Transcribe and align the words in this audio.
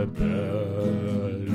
Duftrebellen. 0.00 1.50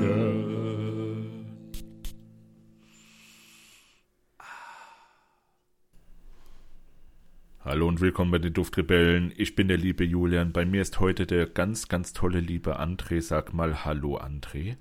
Hallo 7.61 7.87
und 7.87 8.01
willkommen 8.01 8.29
bei 8.29 8.37
den 8.37 8.53
Duftrebellen. 8.53 9.33
Ich 9.35 9.55
bin 9.55 9.67
der 9.67 9.77
liebe 9.77 10.03
Julian. 10.03 10.51
Bei 10.51 10.63
mir 10.65 10.83
ist 10.83 10.99
heute 10.99 11.25
der 11.25 11.47
ganz, 11.47 11.87
ganz 11.87 12.13
tolle 12.13 12.39
liebe 12.39 12.79
André. 12.79 13.19
Sag 13.21 13.55
mal 13.55 13.83
Hallo 13.83 14.19
André. 14.19 14.77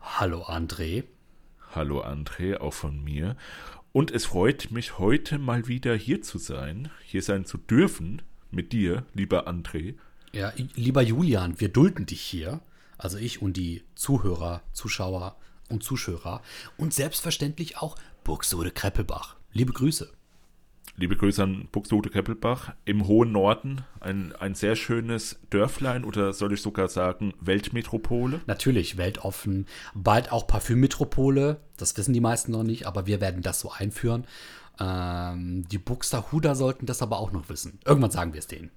Hallo 0.00 0.44
André. 0.44 1.02
Hallo 1.74 2.04
André, 2.04 2.58
auch 2.58 2.74
von 2.74 3.02
mir. 3.02 3.36
Und 3.90 4.12
es 4.12 4.26
freut 4.26 4.70
mich 4.70 5.00
heute 5.00 5.38
mal 5.38 5.66
wieder 5.66 5.96
hier 5.96 6.22
zu 6.22 6.38
sein, 6.38 6.90
hier 7.04 7.22
sein 7.22 7.44
zu 7.46 7.58
dürfen 7.58 8.22
mit 8.52 8.72
dir, 8.72 9.04
lieber 9.12 9.48
André. 9.48 9.96
Ja, 10.32 10.52
lieber 10.76 11.02
Julian, 11.02 11.58
wir 11.60 11.68
dulden 11.68 12.06
dich 12.06 12.20
hier. 12.20 12.60
Also 13.02 13.18
ich 13.18 13.42
und 13.42 13.56
die 13.56 13.82
Zuhörer, 13.96 14.62
Zuschauer 14.72 15.34
und 15.68 15.82
Zuschauer. 15.82 16.40
Und 16.76 16.94
selbstverständlich 16.94 17.78
auch 17.78 17.96
Buxtehude 18.22 18.70
Kreppelbach. 18.70 19.36
Liebe 19.52 19.72
Grüße. 19.72 20.08
Liebe 20.96 21.16
Grüße 21.16 21.42
an 21.42 21.68
Buxtehude 21.72 22.10
Keppelbach 22.10 22.74
im 22.84 23.08
hohen 23.08 23.32
Norden. 23.32 23.84
Ein, 23.98 24.32
ein 24.36 24.54
sehr 24.54 24.76
schönes 24.76 25.40
Dörflein 25.50 26.04
oder 26.04 26.32
soll 26.32 26.52
ich 26.52 26.62
sogar 26.62 26.88
sagen 26.88 27.34
Weltmetropole. 27.40 28.40
Natürlich, 28.46 28.98
weltoffen. 28.98 29.66
Bald 29.94 30.30
auch 30.30 30.46
Parfümmetropole. 30.46 31.60
Das 31.78 31.96
wissen 31.96 32.12
die 32.12 32.20
meisten 32.20 32.52
noch 32.52 32.62
nicht, 32.62 32.86
aber 32.86 33.06
wir 33.06 33.20
werden 33.20 33.42
das 33.42 33.58
so 33.58 33.72
einführen. 33.72 34.26
Ähm, 34.78 35.66
die 35.68 35.78
Buxtehuder 35.78 36.54
sollten 36.54 36.86
das 36.86 37.02
aber 37.02 37.18
auch 37.18 37.32
noch 37.32 37.48
wissen. 37.48 37.80
Irgendwann 37.84 38.10
sagen 38.12 38.32
wir 38.32 38.38
es 38.38 38.46
denen. 38.46 38.70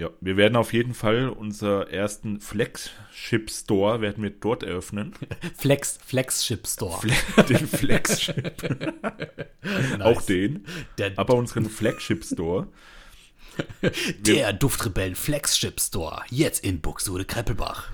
Ja, 0.00 0.08
wir 0.22 0.38
werden 0.38 0.56
auf 0.56 0.72
jeden 0.72 0.94
Fall 0.94 1.28
unser 1.28 1.90
ersten 1.90 2.40
Flagship 2.40 3.50
Store 3.50 4.00
werden 4.00 4.22
wir 4.22 4.30
dort 4.30 4.62
eröffnen. 4.62 5.12
Flex, 5.58 5.98
Flagship 6.02 6.66
Store. 6.66 6.98
Fle 7.02 7.44
den 7.50 7.68
Flagship. 7.68 8.62
nice. 9.62 10.00
Auch 10.00 10.22
den. 10.22 10.64
Der, 10.96 11.12
aber 11.18 11.34
unseren 11.34 11.68
Flagship 11.68 12.24
Store. 12.24 12.68
Der 14.20 14.54
Duftrebellen 14.54 15.16
Flagship 15.16 15.78
Store. 15.78 16.22
Jetzt 16.30 16.64
in 16.64 16.80
Buxtehude 16.80 17.26
Kreppelbach. 17.26 17.90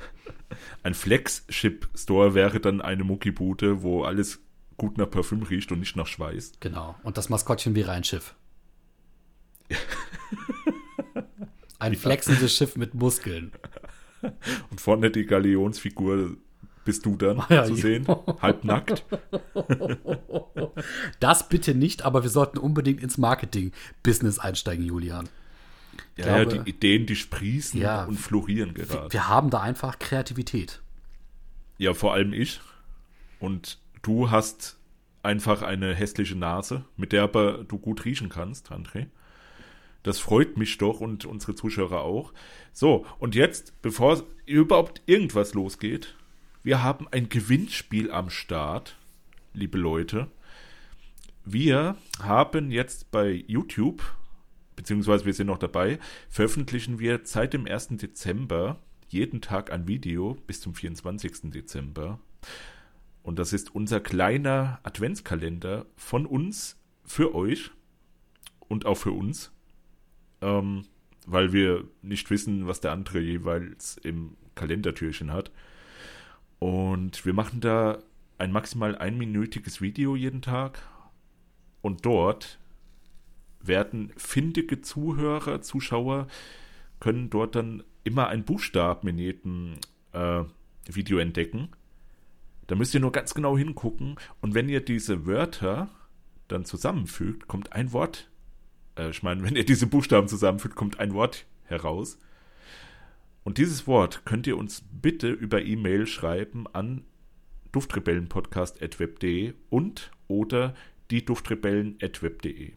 Ein 0.84 0.94
Flagship 0.94 1.88
Store 1.96 2.34
wäre 2.34 2.60
dann 2.60 2.80
eine 2.80 3.02
Muckibude, 3.02 3.82
wo 3.82 4.04
alles 4.04 4.38
gut 4.76 4.96
nach 4.96 5.10
Parfüm 5.10 5.42
riecht 5.42 5.72
und 5.72 5.80
nicht 5.80 5.96
nach 5.96 6.06
Schweiß. 6.06 6.52
Genau. 6.60 6.94
Und 7.02 7.18
das 7.18 7.30
Maskottchen 7.30 7.74
wäre 7.74 7.90
ein. 11.78 11.92
Ein 11.92 11.98
flexendes 11.98 12.54
Schiff 12.54 12.76
mit 12.76 12.94
Muskeln. 12.94 13.52
Und 14.70 14.80
vorne 14.80 15.10
die 15.10 15.26
Galionsfigur 15.26 16.36
bist 16.84 17.04
du 17.04 17.16
dann 17.16 17.42
ja, 17.50 17.64
zu 17.64 17.74
sehen, 17.74 18.06
halbnackt. 18.40 19.04
Das 21.20 21.48
bitte 21.48 21.74
nicht, 21.74 22.02
aber 22.02 22.22
wir 22.22 22.30
sollten 22.30 22.58
unbedingt 22.58 23.02
ins 23.02 23.18
Marketing-Business 23.18 24.38
einsteigen, 24.38 24.84
Julian. 24.84 25.28
Ja, 26.16 26.24
glaube, 26.24 26.56
ja, 26.56 26.62
die 26.62 26.70
Ideen, 26.70 27.06
die 27.06 27.16
sprießen 27.16 27.80
ja, 27.80 28.04
und 28.04 28.16
florieren 28.16 28.74
gerade. 28.74 29.12
Wir 29.12 29.28
haben 29.28 29.50
da 29.50 29.60
einfach 29.62 29.98
Kreativität. 29.98 30.80
Ja, 31.78 31.94
vor 31.94 32.12
allem 32.12 32.32
ich. 32.32 32.60
Und 33.40 33.78
du 34.02 34.30
hast 34.30 34.78
einfach 35.22 35.62
eine 35.62 35.94
hässliche 35.94 36.36
Nase, 36.36 36.84
mit 36.96 37.12
der 37.12 37.22
aber 37.22 37.64
du 37.64 37.78
gut 37.78 38.04
riechen 38.04 38.28
kannst, 38.28 38.70
André. 38.70 39.06
Das 40.06 40.20
freut 40.20 40.56
mich 40.56 40.78
doch 40.78 41.00
und 41.00 41.24
unsere 41.24 41.56
Zuschauer 41.56 42.02
auch. 42.02 42.32
So, 42.72 43.04
und 43.18 43.34
jetzt, 43.34 43.82
bevor 43.82 44.22
überhaupt 44.44 45.02
irgendwas 45.06 45.52
losgeht, 45.52 46.14
wir 46.62 46.80
haben 46.80 47.08
ein 47.10 47.28
Gewinnspiel 47.28 48.12
am 48.12 48.30
Start, 48.30 48.96
liebe 49.52 49.76
Leute. 49.78 50.28
Wir 51.44 51.96
haben 52.22 52.70
jetzt 52.70 53.10
bei 53.10 53.32
YouTube, 53.48 54.00
beziehungsweise 54.76 55.26
wir 55.26 55.34
sind 55.34 55.48
noch 55.48 55.58
dabei, 55.58 55.98
veröffentlichen 56.28 57.00
wir 57.00 57.22
seit 57.24 57.52
dem 57.52 57.66
1. 57.66 57.96
Dezember 57.96 58.78
jeden 59.08 59.40
Tag 59.40 59.72
ein 59.72 59.88
Video 59.88 60.36
bis 60.46 60.60
zum 60.60 60.72
24. 60.72 61.50
Dezember. 61.50 62.20
Und 63.24 63.40
das 63.40 63.52
ist 63.52 63.74
unser 63.74 63.98
kleiner 63.98 64.78
Adventskalender 64.84 65.84
von 65.96 66.26
uns 66.26 66.76
für 67.04 67.34
euch 67.34 67.72
und 68.68 68.86
auch 68.86 68.98
für 68.98 69.10
uns 69.10 69.50
ähm, 70.40 70.84
weil 71.26 71.52
wir 71.52 71.84
nicht 72.02 72.30
wissen, 72.30 72.66
was 72.66 72.80
der 72.80 72.92
andere 72.92 73.20
jeweils 73.20 73.96
im 73.98 74.36
Kalendertürchen 74.54 75.32
hat. 75.32 75.50
Und 76.58 77.24
wir 77.26 77.34
machen 77.34 77.60
da 77.60 77.98
ein 78.38 78.52
maximal 78.52 78.96
einminütiges 78.96 79.80
Video 79.80 80.16
jeden 80.16 80.42
Tag. 80.42 80.80
Und 81.82 82.04
dort 82.06 82.58
werden 83.60 84.12
findige 84.16 84.80
Zuhörer, 84.80 85.60
Zuschauer, 85.62 86.28
können 87.00 87.30
dort 87.30 87.54
dann 87.54 87.82
immer 88.04 88.28
einen 88.28 88.44
Buchstaben 88.44 89.08
in 89.08 89.18
jedem 89.18 89.74
äh, 90.12 90.44
Video 90.86 91.18
entdecken. 91.18 91.68
Da 92.66 92.74
müsst 92.74 92.94
ihr 92.94 93.00
nur 93.00 93.12
ganz 93.12 93.34
genau 93.34 93.56
hingucken. 93.56 94.16
Und 94.40 94.54
wenn 94.54 94.68
ihr 94.68 94.80
diese 94.80 95.26
Wörter 95.26 95.88
dann 96.48 96.64
zusammenfügt, 96.64 97.48
kommt 97.48 97.72
ein 97.72 97.92
Wort 97.92 98.30
äh, 98.96 99.10
ich 99.10 99.22
meine, 99.22 99.42
wenn 99.42 99.56
ihr 99.56 99.64
diese 99.64 99.86
Buchstaben 99.86 100.28
zusammenfügt, 100.28 100.74
kommt 100.74 101.00
ein 101.00 101.14
Wort 101.14 101.46
heraus. 101.64 102.18
Und 103.44 103.58
dieses 103.58 103.86
Wort 103.86 104.24
könnt 104.24 104.46
ihr 104.46 104.56
uns 104.56 104.82
bitte 104.90 105.30
über 105.30 105.62
E-Mail 105.62 106.06
schreiben 106.06 106.66
an 106.72 107.04
duftrebellenpodcast.web.de 107.72 109.54
und 109.70 110.10
oder 110.26 110.74
die 111.10 111.24
duftrebellen.web.de. 111.24 112.72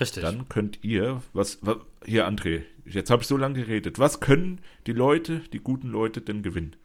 Richtig. 0.00 0.22
Dann 0.22 0.48
könnt 0.48 0.82
ihr, 0.82 1.22
was, 1.32 1.58
was 1.62 1.76
hier 2.04 2.26
André, 2.26 2.62
jetzt 2.84 3.10
habe 3.10 3.22
ich 3.22 3.28
so 3.28 3.36
lange 3.36 3.60
geredet, 3.60 3.98
was 3.98 4.20
können 4.20 4.60
die 4.86 4.92
Leute, 4.92 5.42
die 5.52 5.58
guten 5.58 5.88
Leute 5.88 6.20
denn 6.20 6.42
gewinnen? 6.42 6.76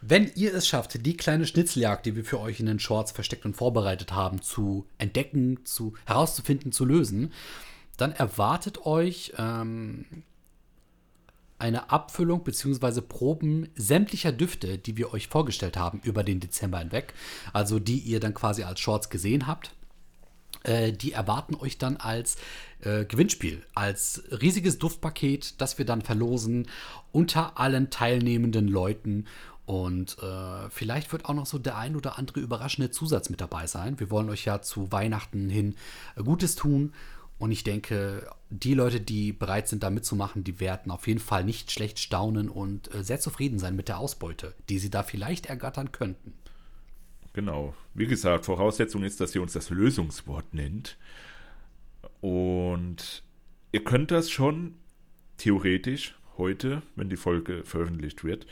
Wenn 0.00 0.30
ihr 0.34 0.52
es 0.54 0.66
schafft, 0.66 1.04
die 1.04 1.16
kleine 1.16 1.46
Schnitzeljagd, 1.46 2.06
die 2.06 2.16
wir 2.16 2.24
für 2.24 2.40
euch 2.40 2.60
in 2.60 2.66
den 2.66 2.78
Shorts 2.78 3.12
versteckt 3.12 3.44
und 3.44 3.56
vorbereitet 3.56 4.12
haben, 4.12 4.42
zu 4.42 4.86
entdecken, 4.98 5.64
zu 5.64 5.94
herauszufinden, 6.06 6.72
zu 6.72 6.84
lösen, 6.84 7.32
dann 7.96 8.12
erwartet 8.12 8.84
euch 8.84 9.32
ähm, 9.38 10.04
eine 11.58 11.90
Abfüllung 11.90 12.44
bzw. 12.44 13.00
Proben 13.00 13.68
sämtlicher 13.74 14.32
Düfte, 14.32 14.78
die 14.78 14.96
wir 14.96 15.12
euch 15.12 15.28
vorgestellt 15.28 15.76
haben 15.76 16.00
über 16.04 16.22
den 16.22 16.40
Dezember 16.40 16.78
hinweg, 16.78 17.14
also 17.52 17.78
die 17.78 17.98
ihr 17.98 18.20
dann 18.20 18.34
quasi 18.34 18.62
als 18.62 18.80
Shorts 18.80 19.08
gesehen 19.08 19.46
habt. 19.46 19.72
Äh, 20.64 20.92
die 20.92 21.12
erwarten 21.12 21.54
euch 21.54 21.78
dann 21.78 21.96
als 21.96 22.36
äh, 22.80 23.04
Gewinnspiel, 23.04 23.62
als 23.74 24.22
riesiges 24.30 24.78
Duftpaket, 24.78 25.60
das 25.60 25.78
wir 25.78 25.86
dann 25.86 26.02
verlosen 26.02 26.68
unter 27.12 27.58
allen 27.58 27.90
teilnehmenden 27.90 28.68
Leuten. 28.68 29.26
Und 29.64 30.18
äh, 30.22 30.70
vielleicht 30.70 31.10
wird 31.10 31.24
auch 31.24 31.34
noch 31.34 31.46
so 31.46 31.58
der 31.58 31.76
ein 31.76 31.96
oder 31.96 32.18
andere 32.18 32.38
überraschende 32.40 32.90
Zusatz 32.90 33.30
mit 33.30 33.40
dabei 33.40 33.66
sein. 33.66 33.98
Wir 33.98 34.10
wollen 34.10 34.30
euch 34.30 34.44
ja 34.44 34.62
zu 34.62 34.92
Weihnachten 34.92 35.48
hin 35.48 35.74
äh, 36.16 36.22
Gutes 36.22 36.54
tun 36.54 36.92
und 37.38 37.50
ich 37.50 37.64
denke, 37.64 38.28
die 38.48 38.74
Leute, 38.74 39.00
die 39.00 39.32
bereit 39.32 39.68
sind, 39.68 39.82
da 39.82 39.90
mitzumachen, 39.90 40.42
die 40.42 40.58
werden 40.60 40.90
auf 40.90 41.06
jeden 41.06 41.20
Fall 41.20 41.44
nicht 41.44 41.70
schlecht 41.70 41.98
staunen 41.98 42.48
und 42.48 42.94
äh, 42.94 43.04
sehr 43.04 43.20
zufrieden 43.20 43.58
sein 43.58 43.76
mit 43.76 43.88
der 43.88 43.98
Ausbeute, 43.98 44.54
die 44.68 44.78
sie 44.78 44.90
da 44.90 45.02
vielleicht 45.02 45.46
ergattern 45.46 45.92
könnten. 45.92 46.32
Genau. 47.34 47.74
Wie 47.92 48.06
gesagt, 48.06 48.46
Voraussetzung 48.46 49.02
ist, 49.02 49.20
dass 49.20 49.34
ihr 49.34 49.42
uns 49.42 49.52
das 49.52 49.68
Lösungswort 49.68 50.54
nennt. 50.54 50.96
Und 52.22 53.22
ihr 53.72 53.84
könnt 53.84 54.10
das 54.10 54.30
schon 54.30 54.74
theoretisch 55.36 56.14
heute, 56.38 56.82
wenn 56.94 57.10
die 57.10 57.16
Folge 57.16 57.64
veröffentlicht 57.64 58.24
wird, 58.24 58.46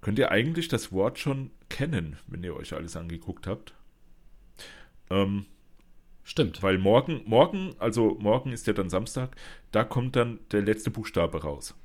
könnt 0.00 0.18
ihr 0.18 0.30
eigentlich 0.30 0.68
das 0.68 0.92
Wort 0.92 1.18
schon 1.18 1.50
kennen, 1.68 2.16
wenn 2.26 2.42
ihr 2.42 2.56
euch 2.56 2.72
alles 2.72 2.96
angeguckt 2.96 3.46
habt. 3.46 3.74
Ähm, 5.10 5.44
Stimmt. 6.26 6.60
Weil 6.60 6.76
morgen, 6.76 7.22
morgen, 7.24 7.76
also 7.78 8.16
morgen 8.18 8.52
ist 8.52 8.66
ja 8.66 8.72
dann 8.72 8.90
Samstag, 8.90 9.36
da 9.70 9.84
kommt 9.84 10.16
dann 10.16 10.40
der 10.50 10.60
letzte 10.60 10.90
Buchstabe 10.90 11.40
raus. 11.40 11.76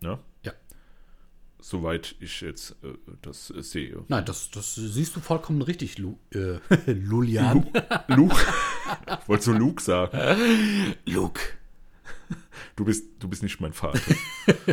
Ja? 0.00 0.18
Ja. 0.42 0.52
Soweit 1.60 2.16
ich 2.18 2.40
jetzt 2.40 2.72
äh, 2.82 2.94
das 3.22 3.50
äh, 3.50 3.62
sehe. 3.62 4.04
Nein, 4.08 4.24
das, 4.24 4.50
das 4.50 4.74
siehst 4.74 5.14
du 5.14 5.20
vollkommen 5.20 5.62
richtig, 5.62 5.98
Lu 5.98 6.18
äh, 6.34 6.58
Lulian. 6.92 7.70
Lu 8.08 8.16
Luke. 8.16 8.36
Wolltest 9.28 9.46
du 9.46 9.52
Luke 9.52 9.80
sagen? 9.80 10.18
Luke. 11.06 11.40
Du 12.74 12.84
bist, 12.84 13.04
du 13.20 13.28
bist 13.28 13.44
nicht 13.44 13.60
mein 13.60 13.74
Vater. 13.74 14.00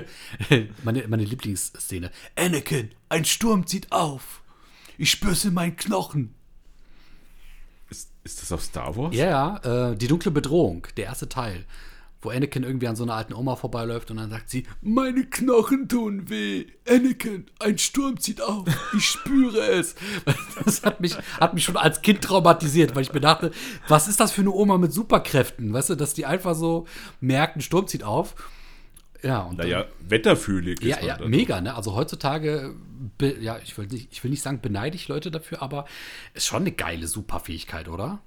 meine, 0.84 1.08
meine 1.08 1.26
Lieblingsszene. 1.26 2.10
Anakin, 2.36 2.90
ein 3.10 3.24
Sturm 3.24 3.68
zieht 3.68 3.92
auf. 3.92 4.42
Ich 4.98 5.12
spür's 5.12 5.46
in 5.46 5.54
meinen 5.54 5.76
Knochen. 5.76 6.34
Ist 8.24 8.42
das 8.42 8.52
auf 8.52 8.62
Star 8.62 8.96
Wars? 8.98 9.16
Ja, 9.16 9.92
äh, 9.92 9.96
Die 9.96 10.08
dunkle 10.08 10.32
Bedrohung, 10.32 10.88
der 10.98 11.06
erste 11.06 11.30
Teil. 11.30 11.66
wo 12.22 12.32
Anakin 12.32 12.64
irgendwie 12.64 12.88
an 12.90 12.98
so 12.98 13.04
einer 13.04 13.14
alten 13.14 13.34
Oma 13.34 13.56
vorbeiläuft 13.56 14.12
und 14.12 14.18
dann 14.18 14.30
sagt 14.30 14.50
sie, 14.50 14.66
meine 14.82 15.24
Knochen 15.26 15.88
tun 15.88 16.30
weh. 16.30 16.66
Anakin, 16.86 17.46
ein 17.60 17.78
Sturm 17.78 18.20
zieht 18.20 18.42
auf. 18.42 18.68
Ich 18.98 19.06
spüre 19.06 19.62
es. 19.62 19.96
Das 20.66 20.84
hat 20.84 21.00
mich, 21.00 21.16
hat 21.40 21.54
mich 21.54 21.64
schon 21.64 21.78
als 21.78 22.02
Kind 22.02 22.22
traumatisiert, 22.22 22.94
weil 22.94 23.04
ich 23.04 23.14
mir 23.14 23.22
dachte, 23.22 23.52
was 23.88 24.10
ist 24.10 24.20
das 24.20 24.34
für 24.34 24.42
eine 24.42 24.52
Oma 24.52 24.78
mit 24.78 24.92
Superkräften? 24.92 25.72
Weißt 25.72 25.92
du, 25.92 25.96
dass 25.96 26.14
die 26.14 26.26
einfach 26.26 26.56
so 26.56 26.86
merkt, 27.22 27.56
ein 27.56 27.62
Sturm 27.62 27.88
zieht 27.88 28.04
auf. 28.04 28.36
Ja, 29.22 29.42
und 29.42 29.58
Naja, 29.58 29.86
wetterfühlig 30.08 30.82
ja, 30.82 30.98
ist 30.98 31.04
ja, 31.06 31.18
dann. 31.18 31.30
mega, 31.30 31.60
ne? 31.60 31.76
Also 31.76 31.94
heutzutage, 31.96 32.74
be, 33.18 33.38
ja, 33.42 33.60
ich 33.64 33.78
will, 33.78 33.88
nicht, 33.88 34.08
ich 34.12 34.24
will 34.24 34.32
nicht 34.32 34.42
sagen, 34.42 34.60
beneide 34.62 34.96
ich 34.96 35.08
Leute 35.10 35.30
dafür, 35.32 35.62
aber 35.62 35.86
ist 36.34 36.46
schon 36.46 36.62
eine 36.62 36.72
geile 36.72 37.08
Superfähigkeit, 37.08 37.90
oder? 37.90 38.22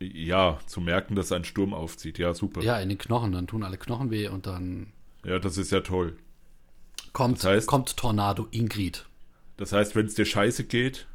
Ja, 0.00 0.58
zu 0.66 0.80
merken, 0.80 1.14
dass 1.14 1.30
ein 1.30 1.44
Sturm 1.44 1.72
aufzieht. 1.74 2.18
Ja, 2.18 2.34
super. 2.34 2.60
Ja, 2.62 2.76
Ja, 2.76 2.82
in 2.82 2.88
den 2.88 2.98
Knochen, 2.98 3.30
dann 3.32 3.46
tun 3.46 3.62
alle 3.62 3.76
Knochen 3.78 4.10
weh 4.10 4.26
und 4.28 4.46
dann 4.46 4.88
das 5.22 5.56
ist 5.56 5.70
ja 5.70 5.80
toll. 5.80 6.16
kommt, 7.12 7.44
Das 7.44 7.50
heißt- 7.62 7.66
kommt 7.66 7.96
Tornado 7.96 8.48
Ingrid. 8.50 9.06
Das 9.56 9.72
heißt, 9.72 9.94
wenn 9.94 10.06
es 10.06 10.14
dir 10.14 10.24
scheiße 10.24 10.64
geht, 10.64 11.06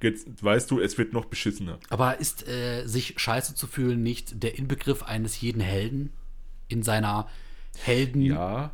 geht's, 0.00 0.26
weißt 0.42 0.70
du, 0.70 0.78
es 0.80 0.98
wird 0.98 1.14
noch 1.14 1.24
beschissener. 1.24 1.78
Aber 1.88 2.20
ist 2.20 2.46
äh, 2.46 2.84
sich 2.86 3.14
scheiße 3.16 3.54
zu 3.54 3.66
fühlen 3.66 4.02
nicht 4.02 4.42
der 4.42 4.58
Inbegriff 4.58 5.02
eines 5.02 5.40
jeden 5.40 5.62
Helden 5.62 6.12
in 6.68 6.82
seiner 6.82 7.28
Helden, 7.82 8.22
Ja. 8.22 8.72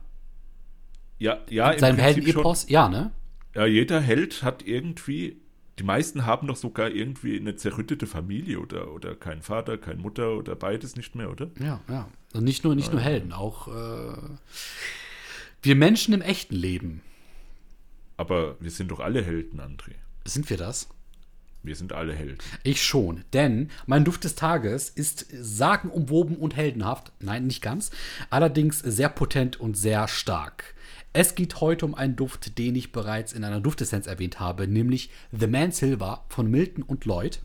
Ja, 1.19 1.39
ja, 1.49 1.71
in 1.71 1.79
seinem 1.79 1.99
Heldenepos? 1.99 2.69
Ja, 2.69 2.89
ne? 2.89 3.13
Ja, 3.55 3.67
jeder 3.67 4.01
Held 4.01 4.43
hat 4.43 4.67
irgendwie, 4.67 5.41
die 5.79 5.85
meisten 5.85 6.27
haben 6.27 6.49
doch 6.49 6.57
sogar 6.57 6.91
irgendwie 6.91 7.39
eine 7.39 7.55
zerrüttete 7.55 8.07
Familie 8.07 8.59
oder, 8.59 8.93
oder 8.93 9.15
keinen 9.15 9.43
Vater, 9.43 9.79
keine 9.79 10.03
Mutter 10.03 10.37
oder 10.37 10.57
beides 10.57 10.97
nicht 10.97 11.15
mehr, 11.15 11.31
oder? 11.31 11.51
Ja, 11.61 11.81
ja. 11.89 12.09
Und 12.35 12.45
nicht 12.45 12.65
nur, 12.65 12.75
nicht 12.75 12.91
nur 12.93 13.01
Helden, 13.01 13.33
auch 13.33 13.69
äh, 13.69 14.17
wir 15.63 15.77
Menschen 15.77 16.13
im 16.15 16.21
echten 16.21 16.57
Leben. 16.57 17.01
Aber 18.17 18.57
wir 18.61 18.71
sind 18.71 18.91
doch 18.91 19.01
alle 19.01 19.23
Helden, 19.23 19.61
André. 19.61 19.93
Sind 20.25 20.51
wir 20.51 20.57
das? 20.57 20.89
Wir 21.65 21.77
sind 21.77 21.95
alle 21.95 22.13
Helden. 22.13 22.37
Ich 22.63 22.83
schon, 22.83 23.25
denn 23.33 23.71
mein 23.87 24.05
Duft 24.05 24.25
des 24.25 24.35
Tages 24.35 24.91
ist 24.91 25.27
sagenumwoben 25.33 26.37
und 26.37 26.55
heldenhaft. 26.57 27.11
Nein, 27.21 27.47
nicht 27.47 27.63
ganz. 27.63 27.91
Allerdings 28.29 28.81
sehr 28.81 29.09
potent 29.09 29.59
und 29.59 29.75
sehr 29.75 30.07
stark. 30.07 30.75
Es 31.15 31.35
geht 31.35 31.63
heute 31.63 31.87
um 31.87 31.95
einen 31.95 32.17
Duft, 32.17 32.59
den 32.59 32.77
ich 32.77 32.93
bereits 32.93 33.33
in 33.33 33.45
einer 33.45 33.61
Duftessenz 33.61 34.07
erwähnt 34.07 34.41
habe, 34.41 34.69
nämlich 34.69 35.09
The 35.33 35.47
Man 35.47 35.73
Silver 35.73 36.25
von 36.29 36.51
Milton 36.51 36.83
und 36.83 37.07
Lloyd. 37.07 37.41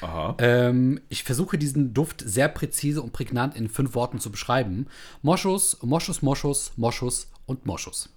Aha. 0.00 0.34
Ähm, 0.38 1.00
ich 1.08 1.22
versuche 1.22 1.58
diesen 1.58 1.94
Duft 1.94 2.20
sehr 2.26 2.48
präzise 2.48 3.00
und 3.00 3.12
prägnant 3.12 3.54
in 3.54 3.68
fünf 3.68 3.94
Worten 3.94 4.18
zu 4.18 4.32
beschreiben. 4.32 4.88
Moschus, 5.22 5.78
Moschus, 5.82 6.20
Moschus, 6.20 6.72
Moschus 6.76 7.28
und 7.46 7.64
Moschus. 7.64 8.08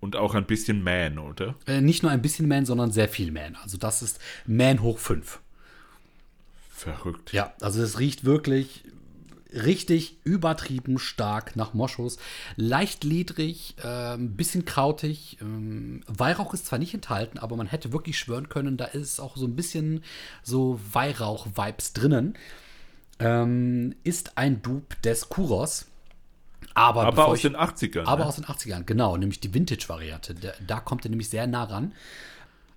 Und 0.00 0.16
auch 0.16 0.34
ein 0.34 0.46
bisschen 0.46 0.82
Man, 0.82 1.18
oder? 1.18 1.54
Äh, 1.66 1.80
nicht 1.80 2.02
nur 2.02 2.10
ein 2.10 2.22
bisschen 2.22 2.48
Man, 2.48 2.64
sondern 2.64 2.90
sehr 2.90 3.08
viel 3.08 3.32
Man. 3.32 3.56
Also 3.62 3.76
das 3.76 4.02
ist 4.02 4.18
Man 4.46 4.82
hoch 4.82 4.98
5. 4.98 5.40
Verrückt. 6.70 7.32
Ja, 7.32 7.52
also 7.60 7.82
es 7.82 7.98
riecht 7.98 8.24
wirklich 8.24 8.84
richtig 9.52 10.16
übertrieben 10.24 10.98
stark 10.98 11.56
nach 11.56 11.74
Moschus. 11.74 12.18
Leicht 12.56 13.04
ledrig, 13.04 13.74
äh, 13.82 14.14
ein 14.14 14.36
bisschen 14.36 14.64
krautig. 14.64 15.38
Ähm, 15.40 16.02
Weihrauch 16.06 16.54
ist 16.54 16.66
zwar 16.66 16.78
nicht 16.78 16.94
enthalten, 16.94 17.38
aber 17.38 17.56
man 17.56 17.66
hätte 17.66 17.92
wirklich 17.92 18.18
schwören 18.18 18.48
können, 18.48 18.76
da 18.76 18.86
ist 18.86 19.20
auch 19.20 19.36
so 19.36 19.46
ein 19.46 19.56
bisschen 19.56 20.02
so 20.42 20.80
Weihrauch-Vibes 20.92 21.92
drinnen. 21.92 22.34
Ähm, 23.18 23.94
ist 24.02 24.38
ein 24.38 24.62
Dupe 24.62 24.96
des 25.04 25.28
Kuros. 25.28 25.86
Aber, 26.74 27.04
Aber 27.06 27.26
aus 27.28 27.38
ich- 27.38 27.42
den 27.42 27.56
80ern. 27.56 28.04
aber 28.04 28.22
ne? 28.24 28.28
aus 28.28 28.36
den 28.36 28.44
80ern, 28.44 28.84
genau, 28.84 29.16
nämlich 29.16 29.40
die 29.40 29.52
Vintage-Variante. 29.52 30.34
Da, 30.34 30.52
da 30.66 30.80
kommt 30.80 31.04
er 31.04 31.10
nämlich 31.10 31.28
sehr 31.28 31.46
nah 31.46 31.64
ran. 31.64 31.92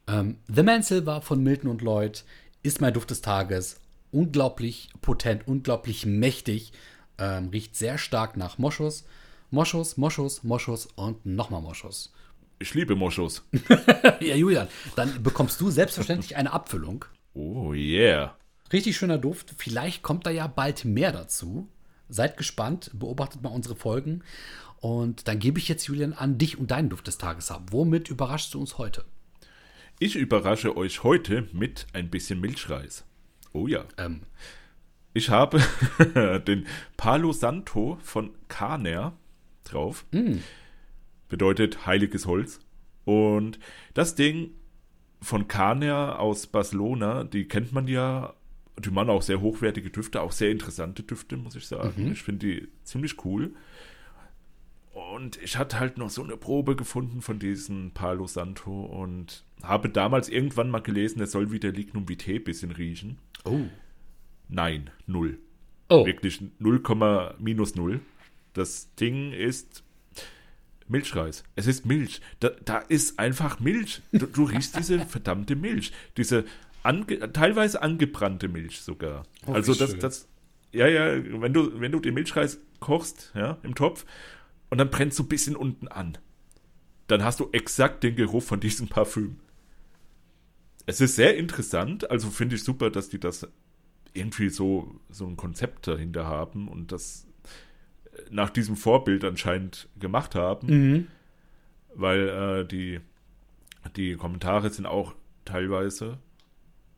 Ähm, 0.07 0.37
The 0.53 0.63
Man 0.63 0.83
Silver 0.83 1.21
von 1.21 1.41
Milton 1.43 1.69
und 1.69 1.81
Lloyd 1.81 2.23
ist 2.63 2.81
mein 2.81 2.93
Duft 2.93 3.11
des 3.11 3.21
Tages. 3.21 3.79
Unglaublich 4.11 4.89
potent, 5.01 5.47
unglaublich 5.47 6.05
mächtig. 6.05 6.73
Ähm, 7.17 7.49
riecht 7.49 7.75
sehr 7.75 7.97
stark 7.97 8.37
nach 8.37 8.57
Moschus. 8.57 9.05
Moschus, 9.51 9.97
Moschus, 9.97 10.43
Moschus 10.43 10.87
und 10.95 11.25
nochmal 11.25 11.61
Moschus. 11.61 12.11
Ich 12.59 12.73
liebe 12.73 12.95
Moschus. 12.95 13.43
ja, 14.19 14.35
Julian, 14.35 14.67
dann 14.95 15.21
bekommst 15.21 15.59
du 15.61 15.69
selbstverständlich 15.69 16.35
eine 16.35 16.51
Abfüllung. 16.53 17.05
Oh 17.33 17.73
yeah. 17.73 18.35
Richtig 18.71 18.97
schöner 18.97 19.17
Duft. 19.17 19.53
Vielleicht 19.57 20.01
kommt 20.01 20.25
da 20.25 20.31
ja 20.31 20.47
bald 20.47 20.85
mehr 20.85 21.11
dazu. 21.11 21.67
Seid 22.09 22.37
gespannt, 22.37 22.91
beobachtet 22.93 23.41
mal 23.41 23.49
unsere 23.49 23.75
Folgen. 23.75 24.23
Und 24.79 25.27
dann 25.27 25.39
gebe 25.39 25.59
ich 25.59 25.69
jetzt, 25.69 25.87
Julian, 25.87 26.13
an 26.13 26.37
dich 26.37 26.57
und 26.57 26.71
deinen 26.71 26.89
Duft 26.89 27.07
des 27.07 27.17
Tages 27.17 27.49
ab. 27.51 27.63
Womit 27.71 28.09
überraschst 28.09 28.53
du 28.53 28.59
uns 28.59 28.77
heute? 28.77 29.05
Ich 29.99 30.15
überrasche 30.15 30.75
euch 30.75 31.03
heute 31.03 31.47
mit 31.53 31.87
ein 31.93 32.09
bisschen 32.09 32.41
Milchreis. 32.41 33.05
Oh 33.53 33.67
ja. 33.67 33.85
Ähm, 33.97 34.21
Ich 35.13 35.29
habe 35.29 35.61
den 36.47 36.67
Palo 36.97 37.31
Santo 37.31 37.97
von 38.01 38.31
Caner 38.49 39.13
drauf. 39.63 40.05
Bedeutet 41.29 41.85
heiliges 41.85 42.25
Holz. 42.25 42.59
Und 43.05 43.59
das 43.93 44.15
Ding 44.15 44.51
von 45.21 45.47
Caner 45.47 46.19
aus 46.19 46.47
Barcelona, 46.47 47.23
die 47.23 47.47
kennt 47.47 47.71
man 47.71 47.87
ja. 47.87 48.33
Die 48.79 48.89
machen 48.89 49.09
auch 49.09 49.21
sehr 49.21 49.41
hochwertige 49.41 49.89
Düfte, 49.89 50.21
auch 50.21 50.31
sehr 50.31 50.51
interessante 50.51 51.03
Düfte, 51.03 51.37
muss 51.37 51.55
ich 51.55 51.67
sagen. 51.67 52.11
Ich 52.11 52.23
finde 52.23 52.47
die 52.47 52.67
ziemlich 52.83 53.23
cool. 53.23 53.53
Und 54.93 55.41
ich 55.41 55.57
hatte 55.57 55.79
halt 55.79 55.97
noch 55.97 56.09
so 56.09 56.23
eine 56.23 56.37
Probe 56.37 56.75
gefunden 56.75 57.21
von 57.21 57.39
diesem 57.39 57.91
Palo 57.91 58.27
Santo 58.27 58.83
und 58.85 59.43
habe 59.61 59.89
damals 59.89 60.29
irgendwann 60.29 60.69
mal 60.69 60.81
gelesen, 60.81 61.19
er 61.19 61.27
soll 61.27 61.51
wie 61.51 61.59
der 61.59 61.71
Lignum 61.71 62.09
Vitae 62.09 62.39
bisschen 62.39 62.71
riechen. 62.71 63.17
oh. 63.45 63.61
Nein, 64.49 64.91
null. 65.07 65.39
Oh. 65.89 66.05
Wirklich 66.05 66.41
0, 66.59 66.81
minus 67.39 67.75
0. 67.75 68.01
Das 68.53 68.93
Ding 68.95 69.31
ist 69.31 69.83
Milchreis. 70.87 71.43
Es 71.55 71.65
ist 71.65 71.85
Milch. 71.85 72.21
Da, 72.39 72.51
da 72.63 72.77
ist 72.79 73.19
einfach 73.19 73.59
Milch. 73.59 74.01
Du, 74.11 74.27
du 74.27 74.43
riechst 74.43 74.77
diese 74.77 74.99
verdammte 75.05 75.55
Milch. 75.55 75.91
Diese 76.17 76.45
ange, 76.83 77.31
teilweise 77.33 77.81
angebrannte 77.81 78.47
Milch 78.47 78.81
sogar. 78.81 79.23
Oh, 79.47 79.53
also 79.53 79.73
das, 79.73 79.91
schön. 79.91 79.99
das, 79.99 80.27
ja, 80.71 80.87
ja, 80.87 81.23
wenn 81.41 81.53
du, 81.53 81.79
wenn 81.79 81.91
du 81.91 81.99
den 81.99 82.13
Milchreis 82.13 82.59
kochst, 82.79 83.31
ja, 83.35 83.57
im 83.63 83.75
Topf, 83.75 84.05
und 84.69 84.77
dann 84.77 84.89
brennt 84.89 85.13
so 85.13 85.23
ein 85.23 85.29
bisschen 85.29 85.55
unten 85.55 85.87
an, 85.87 86.17
dann 87.07 87.23
hast 87.23 87.39
du 87.39 87.49
exakt 87.51 88.03
den 88.03 88.15
Geruch 88.15 88.43
von 88.43 88.59
diesem 88.59 88.87
Parfüm. 88.87 89.37
Es 90.85 90.99
ist 90.99 91.15
sehr 91.15 91.37
interessant, 91.37 92.09
also 92.11 92.29
finde 92.29 92.55
ich 92.55 92.63
super, 92.63 92.89
dass 92.89 93.09
die 93.09 93.19
das 93.19 93.47
irgendwie 94.13 94.49
so, 94.49 94.99
so 95.09 95.25
ein 95.25 95.37
Konzept 95.37 95.87
dahinter 95.87 96.25
haben 96.27 96.67
und 96.67 96.91
das 96.91 97.25
äh, 98.11 98.21
nach 98.29 98.49
diesem 98.49 98.75
Vorbild 98.75 99.23
anscheinend 99.23 99.87
gemacht 99.99 100.35
haben, 100.35 100.67
Mhm. 100.67 101.07
weil 101.95 102.29
äh, 102.29 102.65
die, 102.67 102.99
die 103.95 104.15
Kommentare 104.15 104.69
sind 104.69 104.85
auch 104.85 105.15
teilweise 105.45 106.19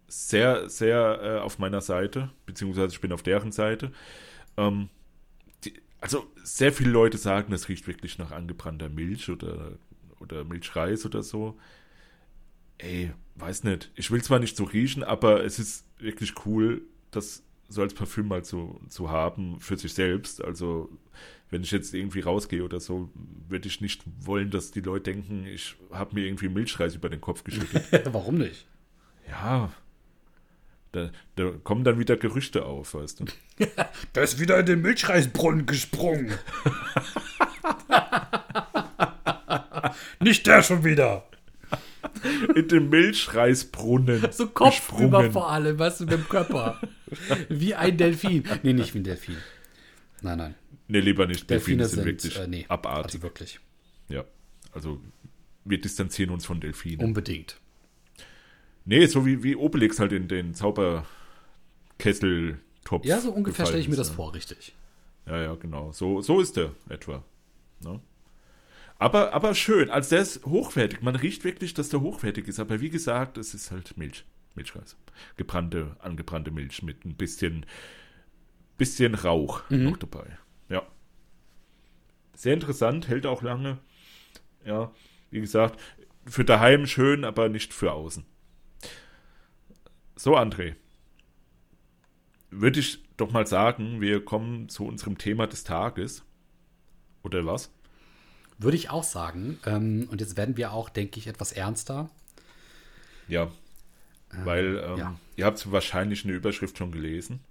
sehr, 0.08 0.70
sehr 0.70 1.20
äh, 1.22 1.40
auf 1.40 1.60
meiner 1.60 1.82
Seite, 1.82 2.30
beziehungsweise 2.46 2.94
ich 2.94 3.02
bin 3.02 3.12
auf 3.12 3.24
deren 3.24 3.52
Seite. 3.52 3.92
Ähm, 4.58 4.90
die, 5.64 5.74
also 6.00 6.28
sehr 6.44 6.72
viele 6.72 6.92
Leute 6.92 7.18
sagen, 7.18 7.54
es 7.54 7.70
riecht 7.70 7.88
wirklich 7.88 8.18
nach 8.18 8.32
angebrannter 8.32 8.90
Milch 8.90 9.30
oder, 9.30 9.74
oder 10.20 10.44
Milchreis 10.44 11.06
oder 11.06 11.24
so. 11.24 11.58
Ey, 12.78 13.14
weiß 13.36 13.64
nicht. 13.64 13.92
Ich 13.96 14.12
will 14.12 14.22
zwar 14.22 14.40
nicht 14.40 14.58
so 14.58 14.66
riechen, 14.66 15.04
aber 15.04 15.44
es 15.44 15.60
ist 15.60 15.86
wirklich 15.98 16.34
cool, 16.46 16.82
das 17.12 17.44
so 17.68 17.82
als 17.82 17.94
Parfüm 17.94 18.28
mal 18.28 18.44
zu, 18.44 18.80
zu 18.90 19.10
haben 19.10 19.60
für 19.60 19.78
sich 19.78 19.94
selbst. 19.94 20.44
Also, 20.44 20.90
wenn 21.50 21.64
ich 21.64 21.72
jetzt 21.72 21.94
irgendwie 21.94 22.20
rausgehe 22.20 22.64
oder 22.64 22.80
so, 22.80 23.10
würde 23.48 23.68
ich 23.68 23.82
nicht 23.82 24.04
wollen, 24.20 24.52
dass 24.52 24.72
die 24.72 24.82
Leute 24.82 25.14
denken, 25.14 25.46
ich 25.46 25.76
habe 25.92 26.16
mir 26.16 26.26
irgendwie 26.26 26.50
Milchreis 26.50 26.96
über 26.96 27.10
den 27.10 27.22
Kopf 27.22 27.44
geschüttet. 27.44 27.84
Warum 28.14 28.38
nicht? 28.38 28.68
ja. 29.28 29.72
Da, 30.96 31.12
da 31.36 31.52
kommen 31.66 31.84
dann 31.84 32.00
wieder 32.00 32.16
Gerüchte 32.16 32.64
auf, 32.64 32.94
weißt 32.94 33.20
du. 33.20 33.26
Der 34.16 34.24
ist 34.24 34.40
wieder 34.40 34.58
in 34.60 34.66
den 34.66 34.82
Milchreisbrunnen 34.82 35.66
gesprungen. 35.66 36.32
nicht 40.22 40.48
der 40.48 40.64
schon 40.64 40.86
wieder. 40.86 41.28
In 42.56 42.70
den 42.70 42.90
Milchreisbrunnen. 42.90 44.26
So 44.32 44.48
kopfüber 44.48 45.30
vor 45.32 45.52
allem, 45.52 45.78
weißt 45.78 46.00
du, 46.00 46.06
mit 46.06 46.14
dem 46.14 46.30
Körper. 46.30 46.80
wie 47.50 47.76
ein 47.76 47.98
Delfin. 47.98 48.46
Nee, 48.64 48.72
nicht 48.72 48.94
wie 48.94 49.00
ein 49.00 49.04
Delfin. 49.04 49.36
Nein, 50.22 50.38
nein. 50.38 50.56
Nee, 50.88 51.02
lieber 51.02 51.28
nicht. 51.28 51.50
Delfine 51.50 51.84
Delfine 51.84 51.90
sind, 51.90 51.96
sind 51.96 52.06
wirklich 52.06 52.40
äh, 52.40 52.48
nee, 52.48 52.66
abartig. 52.70 53.16
Also 53.16 53.24
wirklich. 53.24 53.60
Ja, 54.08 54.24
also 54.72 55.02
wir 55.66 55.82
distanzieren 55.82 56.32
uns 56.32 56.46
von 56.46 56.62
Delfinen. 56.62 57.06
Unbedingt. 57.06 57.60
Nee, 58.86 59.08
so 59.08 59.26
wie, 59.26 59.44
wie 59.44 59.56
Obelix 59.56 60.00
halt 60.00 60.12
in 60.12 60.28
den 60.28 60.54
Zauberkessel 60.54 62.60
Topf. 62.84 63.06
Ja, 63.06 63.20
so 63.20 63.32
ungefähr 63.32 63.66
stelle 63.66 63.82
ich 63.82 63.90
mir 63.90 63.96
das 63.96 64.12
vor, 64.12 64.34
richtig. 64.34 64.76
Ja, 65.26 65.42
ja, 65.42 65.56
genau. 65.56 65.92
So, 65.92 66.22
so 66.22 66.40
ist 66.40 66.56
der 66.56 66.72
etwa. 66.88 67.24
Ne? 67.82 68.00
Aber, 69.00 69.34
aber 69.34 69.56
schön. 69.56 69.90
Also 69.90 70.12
der 70.12 70.22
ist 70.22 70.46
hochwertig. 70.46 71.02
Man 71.02 71.16
riecht 71.16 71.44
wirklich, 71.44 71.74
dass 71.74 71.90
der 71.90 72.02
hochwertig 72.02 72.48
ist. 72.48 72.60
Aber 72.60 72.80
wie 72.80 72.92
gesagt, 72.92 73.38
es 73.38 73.56
ist 73.56 73.72
halt 73.72 73.98
Milch. 73.98 74.24
Milchreis. 74.54 74.96
Gebrannte, 75.36 75.98
angebrannte 76.00 76.52
Milch 76.52 76.84
mit 76.84 77.06
ein 77.06 77.16
bisschen, 77.16 77.66
bisschen 78.78 79.16
Rauch 79.16 79.64
noch 79.70 79.98
dabei. 79.98 80.38
Ja. 80.70 80.84
Sehr 82.36 82.54
interessant, 82.54 83.08
hält 83.08 83.26
auch 83.26 83.42
lange. 83.42 83.80
Ja, 84.66 84.92
wie 85.30 85.42
gesagt, 85.42 85.80
für 86.26 86.46
daheim 86.46 86.88
schön, 86.88 87.26
aber 87.26 87.50
nicht 87.50 87.74
für 87.74 87.92
außen. 87.92 88.26
So, 90.16 90.38
André. 90.38 90.76
Würde 92.50 92.80
ich 92.80 93.04
doch 93.18 93.32
mal 93.32 93.46
sagen, 93.46 94.00
wir 94.00 94.24
kommen 94.24 94.70
zu 94.70 94.86
unserem 94.86 95.18
Thema 95.18 95.48
des 95.48 95.64
Tages. 95.64 96.24
Oder 97.24 97.46
was? 97.46 97.70
Würde 98.58 98.78
ich 98.78 98.90
auch 98.90 99.04
sagen. 99.04 99.60
Ähm, 99.66 100.08
und 100.10 100.22
jetzt 100.22 100.38
werden 100.38 100.56
wir 100.56 100.72
auch, 100.72 100.90
denke 100.90 101.20
ich, 101.20 101.28
etwas 101.28 101.52
ernster. 101.52 102.10
Ja. 103.28 103.52
Weil 104.44 104.84
ähm, 104.86 104.98
ja. 104.98 105.20
ihr 105.36 105.46
habt 105.46 105.72
wahrscheinlich 105.72 106.24
eine 106.24 106.34
Überschrift 106.34 106.78
schon 106.78 106.92
gelesen. 106.92 107.42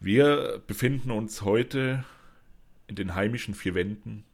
Wir 0.00 0.62
befinden 0.66 1.10
uns 1.10 1.42
heute 1.42 2.04
in 2.86 2.94
den 2.94 3.14
heimischen 3.14 3.54
vier 3.54 3.74
Wänden, 3.74 4.24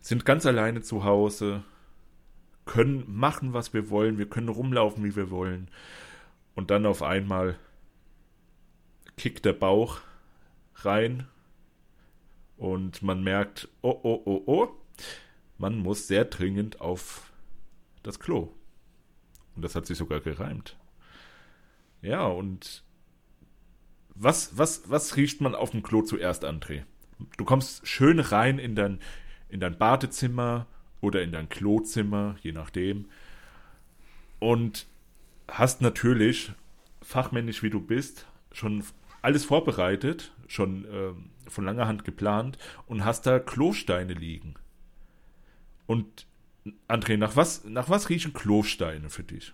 sind 0.00 0.24
ganz 0.24 0.44
alleine 0.46 0.82
zu 0.82 1.04
Hause, 1.04 1.62
können 2.64 3.04
machen, 3.06 3.52
was 3.52 3.74
wir 3.74 3.90
wollen, 3.90 4.18
wir 4.18 4.28
können 4.28 4.48
rumlaufen, 4.48 5.04
wie 5.04 5.16
wir 5.16 5.30
wollen. 5.30 5.68
Und 6.54 6.70
dann 6.70 6.86
auf 6.86 7.02
einmal 7.02 7.58
kickt 9.16 9.44
der 9.44 9.52
Bauch 9.52 10.00
rein 10.76 11.26
und 12.56 13.02
man 13.02 13.22
merkt, 13.22 13.68
oh, 13.82 13.98
oh, 14.02 14.22
oh, 14.24 14.42
oh, 14.46 14.68
man 15.58 15.78
muss 15.78 16.06
sehr 16.06 16.24
dringend 16.24 16.80
auf 16.80 17.32
das 18.02 18.20
Klo. 18.20 18.52
Und 19.54 19.62
das 19.62 19.74
hat 19.74 19.86
sich 19.86 19.98
sogar 19.98 20.20
gereimt. 20.20 20.76
Ja, 22.02 22.26
und 22.26 22.84
was, 24.14 24.56
was, 24.58 24.88
was 24.90 25.16
riecht 25.16 25.40
man 25.40 25.54
auf 25.54 25.70
dem 25.70 25.82
Klo 25.82 26.02
zuerst, 26.02 26.44
André? 26.44 26.84
Du 27.36 27.44
kommst 27.44 27.86
schön 27.86 28.20
rein 28.20 28.58
in 28.58 28.74
dein, 28.74 29.00
in 29.48 29.60
dein 29.60 29.78
Badezimmer 29.78 30.66
oder 31.04 31.22
in 31.22 31.32
dein 31.32 31.48
Klozimmer, 31.48 32.36
je 32.42 32.52
nachdem. 32.52 33.06
Und 34.40 34.86
hast 35.48 35.80
natürlich, 35.80 36.52
fachmännisch 37.02 37.62
wie 37.62 37.70
du 37.70 37.80
bist, 37.80 38.26
schon 38.52 38.82
alles 39.22 39.44
vorbereitet, 39.44 40.32
schon 40.48 40.86
ähm, 40.90 41.30
von 41.48 41.64
langer 41.64 41.86
Hand 41.86 42.04
geplant 42.04 42.58
und 42.86 43.04
hast 43.04 43.26
da 43.26 43.38
Klosteine 43.38 44.14
liegen. 44.14 44.54
Und 45.86 46.26
André, 46.88 47.16
nach 47.16 47.36
was, 47.36 47.64
nach 47.64 47.90
was 47.90 48.08
riechen 48.08 48.32
Klosteine 48.32 49.10
für 49.10 49.22
dich? 49.22 49.52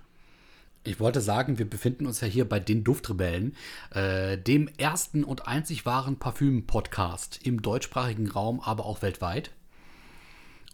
Ich 0.83 0.99
wollte 0.99 1.21
sagen, 1.21 1.59
wir 1.59 1.69
befinden 1.69 2.07
uns 2.07 2.21
ja 2.23 2.29
hier 2.29 2.49
bei 2.49 2.59
den 2.59 2.85
Duftrebellen, 2.85 3.55
äh, 3.91 4.39
dem 4.39 4.67
ersten 4.79 5.25
und 5.25 5.47
einzig 5.47 5.85
wahren 5.85 6.19
Parfüm-Podcast 6.19 7.41
im 7.45 7.61
deutschsprachigen 7.61 8.31
Raum, 8.31 8.61
aber 8.61 8.87
auch 8.87 9.03
weltweit. 9.03 9.51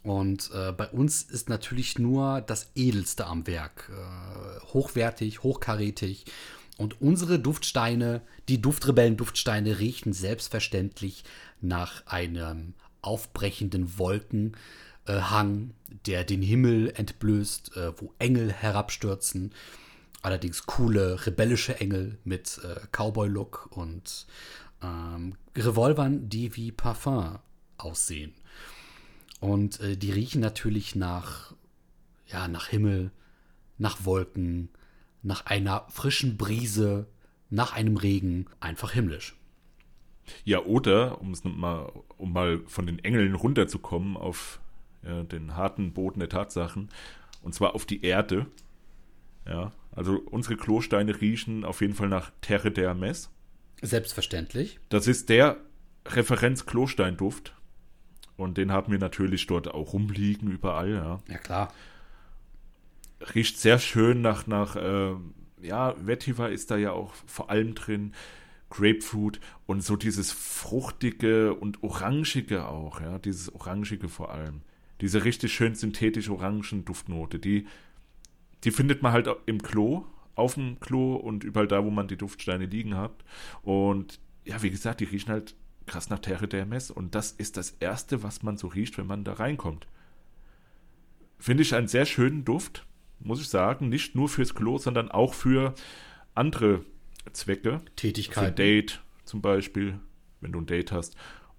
Und 0.07 0.53
äh, 0.55 0.71
bei 0.71 0.87
uns 0.87 1.23
ist 1.23 1.49
natürlich 1.49 1.99
nur 1.99 2.41
das 2.41 2.71
Edelste 2.77 3.27
am 3.27 3.45
Werk. 3.49 3.91
Äh, 3.91 4.61
hochwertig, 4.73 5.43
hochkarätig. 5.43 6.27
Und 6.77 7.01
unsere 7.01 7.41
Duftsteine, 7.41 8.23
die 8.49 8.63
Duftrebellen-Duftsteine, 8.63 9.81
riechen 9.81 10.13
selbstverständlich 10.13 11.25
nach 11.61 12.07
einem 12.07 12.75
aufbrechenden 13.03 13.99
Wolkenhang, 13.99 15.75
der 16.07 16.23
den 16.23 16.43
Himmel 16.43 16.93
entblößt, 16.95 17.77
äh, 17.77 18.01
wo 18.01 18.15
Engel 18.21 18.53
herabstürzen. 18.53 19.53
Allerdings 20.23 20.67
coole, 20.67 21.27
rebellische 21.27 21.81
Engel 21.81 22.19
mit 22.23 22.61
äh, 22.63 22.87
Cowboy-Look 22.93 23.71
und 23.73 24.29
ähm, 24.85 25.35
Revolvern, 25.57 26.29
die 26.29 26.55
wie 26.55 26.71
Parfum 26.71 27.41
aussehen. 27.77 28.35
Und 29.41 29.81
äh, 29.81 29.97
die 29.97 30.13
riechen 30.13 30.41
natürlich 30.41 30.95
nach, 30.95 31.55
ja, 32.27 32.49
nach 32.49 32.69
Himmel, 32.69 33.11
nach 33.79 34.05
Wolken, 34.05 34.71
nach 35.23 35.47
einer 35.47 35.87
frischen 35.89 36.37
Brise, 36.37 37.07
nach 37.51 37.75
einem 37.75 37.97
Regen, 37.97 38.47
einfach 38.61 38.93
himmlisch. 38.93 39.37
Ja, 40.45 40.65
oder, 40.65 41.21
um 41.21 41.33
es 41.33 41.45
mal, 41.45 41.93
um 42.17 42.33
mal 42.33 42.61
von 42.67 42.87
den 42.87 42.99
Engeln 42.99 43.35
runterzukommen 43.35 44.17
auf 44.17 44.61
ja, 45.05 45.23
den 45.23 45.55
harten 45.55 45.93
Boden 45.93 46.21
der 46.21 46.29
Tatsachen, 46.29 46.89
und 47.43 47.55
zwar 47.55 47.75
auf 47.75 47.87
die 47.87 48.03
Erde. 48.03 48.47
Ja, 49.47 49.73
also 49.93 50.21
unsere 50.31 50.57
Klosteine 50.57 51.21
riechen 51.21 51.65
auf 51.65 51.81
jeden 51.81 51.95
Fall 51.95 52.09
nach 52.09 52.33
Terre 52.41 52.73
de 52.73 52.85
Hermes. 52.85 53.31
Selbstverständlich. 53.83 54.81
Das 54.89 55.07
ist 55.07 55.29
der 55.29 55.59
Referenz-Klosteinduft. 56.07 57.55
Und 58.37 58.59
den 58.59 58.71
haben 58.73 58.93
wir 58.93 58.99
natürlich 58.99 59.47
dort 59.47 59.69
auch 59.69 59.93
rumliegen, 59.93 60.51
überall, 60.51 60.91
ja. 60.91 61.21
Ja, 61.29 61.39
klar. 61.39 61.73
Riecht 63.35 63.59
sehr 63.59 63.79
schön 63.79 64.21
nach, 64.21 64.47
nach 64.47 64.77
äh, 64.77 65.15
ja, 65.63 65.95
Vetiver 65.99 66.51
ist 66.51 66.71
da 66.71 66.77
ja 66.77 66.93
auch 66.93 67.15
vor 67.27 67.51
allem 67.51 67.75
drin. 67.75 68.13
Grapefruit 68.69 69.41
und 69.67 69.83
so 69.83 69.97
dieses 69.97 70.33
fruchtige 70.33 71.55
und 71.55 71.83
orangige 71.83 72.67
auch, 72.69 73.01
ja, 73.01 73.19
dieses 73.19 73.55
orangige 73.55 74.09
vor 74.09 74.33
allem. 74.33 74.63
Diese 75.01 75.25
richtig 75.25 75.53
schön 75.53 75.75
synthetische 75.75 76.33
Orangenduftnote, 76.33 77.39
die, 77.39 77.67
die 78.65 78.71
findet 78.71 79.03
man 79.03 79.13
halt 79.13 79.29
im 79.47 79.63
Klo, 79.63 80.05
auf 80.35 80.55
dem 80.55 80.81
Klo 80.81 81.15
und 81.15 81.45
überall 81.45 81.69
da, 81.69 81.85
wo 81.85 81.91
man 81.91 82.09
die 82.09 82.17
Duftsteine 82.17 82.67
liegen 82.67 82.97
hat. 82.97 83.25
Und 83.63 84.21
ja, 84.45 84.63
wie 84.63 84.71
gesagt, 84.71 85.01
die 85.01 85.05
riechen 85.05 85.31
halt 85.31 85.55
krass 85.87 86.11
nach 86.11 86.19
Terre 86.19 86.49
der 86.49 86.67
Mess. 86.67 86.91
Und 86.91 87.15
das 87.15 87.33
ist 87.33 87.57
das 87.57 87.71
Erste, 87.81 88.23
was 88.23 88.43
man 88.43 88.57
so 88.57 88.69
riecht, 88.69 88.99
wenn 88.99 89.07
man 89.07 89.25
da 89.25 89.35
reinkommt. 89.35 89.87
Finde 91.39 91.63
ich 91.63 91.75
einen 91.75 91.89
sehr 91.89 92.07
schönen 92.07 92.45
Duft, 92.45 92.87
muss 93.21 93.41
ich 93.41 93.49
sagen. 93.49 93.89
Nicht 93.89 94.15
nur 94.15 94.29
fürs 94.29 94.55
Klo, 94.55 94.79
sondern 94.79 95.11
auch 95.11 95.35
für 95.35 95.75
andere 96.35 96.85
Zwecke. 97.33 97.81
Für 97.81 97.97
Tätigkeit. 97.97 98.49
ein 98.49 98.55
Date 98.55 99.03
zum 99.25 99.43
Beispiel, 99.43 99.99
wenn 100.41 100.53
du 100.53 100.61
ein 100.61 100.67
Date 100.67 100.93
hast. 100.93 101.17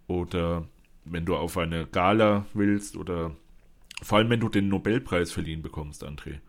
Oder 0.07 0.67
wenn 1.05 1.25
du 1.25 1.35
auf 1.35 1.57
eine 1.57 1.85
Gala 1.87 2.45
willst. 2.53 2.97
Oder 2.97 3.35
vor 4.01 4.17
allem, 4.17 4.29
wenn 4.29 4.39
du 4.39 4.49
den 4.49 4.67
Nobelpreis 4.67 5.31
verliehen 5.31 5.61
bekommst, 5.61 6.03
André. 6.03 6.39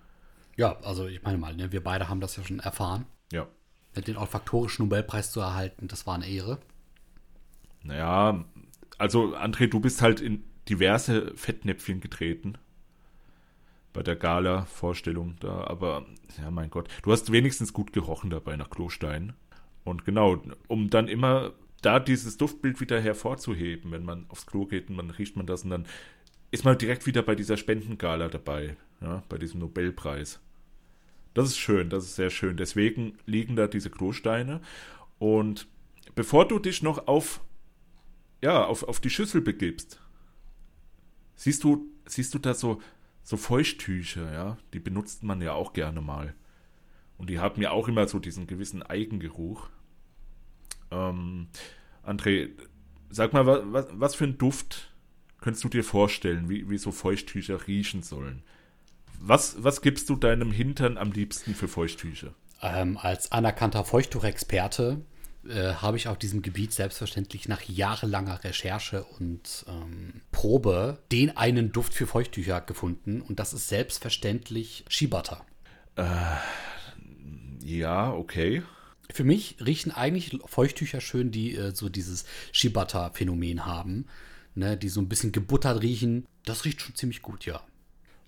Ja, 0.57 0.77
also 0.81 1.07
ich 1.07 1.23
meine 1.23 1.39
mal, 1.39 1.55
ne, 1.55 1.71
wir 1.71 1.83
beide 1.83 2.09
haben 2.09 2.21
das 2.21 2.37
ja 2.37 2.45
schon 2.45 2.59
erfahren. 2.59 3.07
Ja. 3.33 3.47
Den 3.97 4.17
olfaktorischen 4.17 4.87
Nobelpreis 4.87 5.33
zu 5.33 5.41
erhalten, 5.41 5.89
das 5.89 6.07
war 6.07 6.15
eine 6.15 6.29
Ehre. 6.29 6.59
Naja, 7.83 8.45
also 8.99 9.37
André, 9.37 9.69
du 9.69 9.81
bist 9.81 10.03
halt 10.03 10.21
in 10.21 10.45
diverse 10.69 11.33
Fettnäpfchen 11.37 12.01
getreten. 12.01 12.55
Bei 13.93 14.03
der 14.03 14.17
Gala-Vorstellung 14.17 15.37
da, 15.41 15.65
aber 15.65 16.07
ja, 16.41 16.51
mein 16.51 16.71
Gott, 16.71 16.89
du 17.03 17.13
hast 17.13 17.33
wenigstens 17.33 17.73
gut 17.73 17.93
gerochen 17.93 18.31
dabei 18.31 18.57
nach 18.57 18.71
Klostein. 18.71 19.33
Und 19.85 20.05
genau, 20.05 20.43
um 20.67 20.91
dann 20.91 21.09
immer 21.09 21.53
da 21.81 21.99
dieses 22.01 22.37
Duftbild 22.37 22.81
wieder 22.81 23.01
hervorzuheben, 23.01 23.91
wenn 23.93 24.05
man 24.05 24.27
aufs 24.29 24.47
Klo 24.47 24.67
geht 24.67 24.91
und 24.91 24.97
man 24.97 25.11
riecht 25.11 25.37
man 25.37 25.47
das 25.47 25.65
und 25.65 25.71
dann 25.71 25.87
ist 26.51 26.65
man 26.65 26.77
direkt 26.79 27.07
wieder 27.07 27.23
bei 27.23 27.35
dieser 27.35 27.57
Spendengala 27.57 28.29
dabei, 28.29 28.77
ja, 29.01 29.23
bei 29.29 29.39
diesem 29.39 29.61
Nobelpreis. 29.61 30.41
Das 31.35 31.47
ist 31.47 31.59
schön, 31.59 31.91
das 31.91 32.05
ist 32.05 32.17
sehr 32.17 32.31
schön. 32.31 32.57
Deswegen 32.57 33.19
liegen 33.27 33.55
da 33.55 33.67
diese 33.67 33.91
Klosteine. 33.91 34.61
Und 35.19 35.69
bevor 36.15 36.49
du 36.49 36.59
dich 36.59 36.83
noch 36.83 37.07
auf, 37.07 37.41
ja, 38.41 38.65
auf, 38.65 38.83
auf 38.85 39.01
die 39.01 39.11
Schüssel 39.11 39.41
begibst, 39.41 40.01
siehst 41.35 41.65
du, 41.65 41.87
siehst 42.07 42.35
du 42.35 42.39
da 42.39 42.55
so, 42.55 42.81
so 43.23 43.37
Feuchttücher, 43.37 44.33
ja, 44.33 44.59
die 44.73 44.81
benutzt 44.81 45.23
man 45.23 45.41
ja 45.41 45.53
auch 45.53 45.73
gerne 45.73 46.01
mal. 46.01 46.35
Und 47.17 47.31
die 47.31 47.41
haben 47.41 47.61
ja 47.61 47.73
auch 47.73 47.89
immer 47.89 48.07
so 48.07 48.21
diesen 48.21 48.47
gewissen 48.47 48.83
Eigengeruch. 48.83 49.69
Ähm, 50.91 51.49
André, 52.07 52.51
sag 53.11 53.33
mal, 53.33 53.47
was, 53.73 53.87
was, 53.93 54.15
für 54.15 54.25
ein 54.25 54.39
Duft 54.39 54.95
könntest 55.41 55.65
du 55.65 55.69
dir 55.69 55.85
vorstellen, 55.85 56.49
wie, 56.49 56.71
wie 56.71 56.79
so 56.79 56.93
Feuchttücher 56.93 57.67
riechen 57.67 58.03
sollen? 58.03 58.43
Was, 59.21 59.63
was 59.65 59.83
gibst 59.83 60.09
du 60.09 60.17
deinem 60.17 60.53
Hintern 60.53 60.97
am 60.97 61.11
liebsten 61.11 61.55
für 61.55 61.67
Feuchttücher? 61.67 62.35
Ähm, 62.63 62.97
als 62.97 63.33
anerkannter 63.33 63.85
Feuchttuchexperte 63.85 65.05
äh, 65.49 65.75
habe 65.75 65.97
ich 65.97 66.09
auf 66.09 66.19
diesem 66.19 66.43
Gebiet 66.43 66.73
selbstverständlich 66.73 67.49
nach 67.49 67.63
jahrelanger 67.63 68.45
Recherche 68.45 69.05
und 69.05 69.65
ähm, 69.69 70.21
Probe 70.33 70.99
den 71.13 71.37
einen 71.37 71.73
Duft 71.73 71.95
für 71.95 72.07
Feuchttücher 72.07 72.61
gefunden 72.61 73.21
und 73.21 73.39
das 73.39 73.53
ist 73.53 73.69
selbstverständlich 73.69 74.85
Shibata. 74.89 75.45
Ja, 77.65 78.13
okay. 78.13 78.63
Für 79.13 79.25
mich 79.25 79.57
riechen 79.65 79.91
eigentlich 79.91 80.39
Feuchttücher 80.47 81.01
schön, 81.01 81.31
die 81.31 81.57
äh, 81.57 81.75
so 81.75 81.89
dieses 81.89 82.25
Shibata-Phänomen 82.53 83.67
haben. 83.67 84.07
Ne, 84.55 84.77
die 84.77 84.89
so 84.89 85.01
ein 85.01 85.09
bisschen 85.09 85.31
gebuttert 85.31 85.83
riechen. 85.83 86.27
Das 86.45 86.65
riecht 86.65 86.81
schon 86.81 86.97
ziemlich 86.97 87.23
gut, 87.23 87.47
ja. 87.47 87.61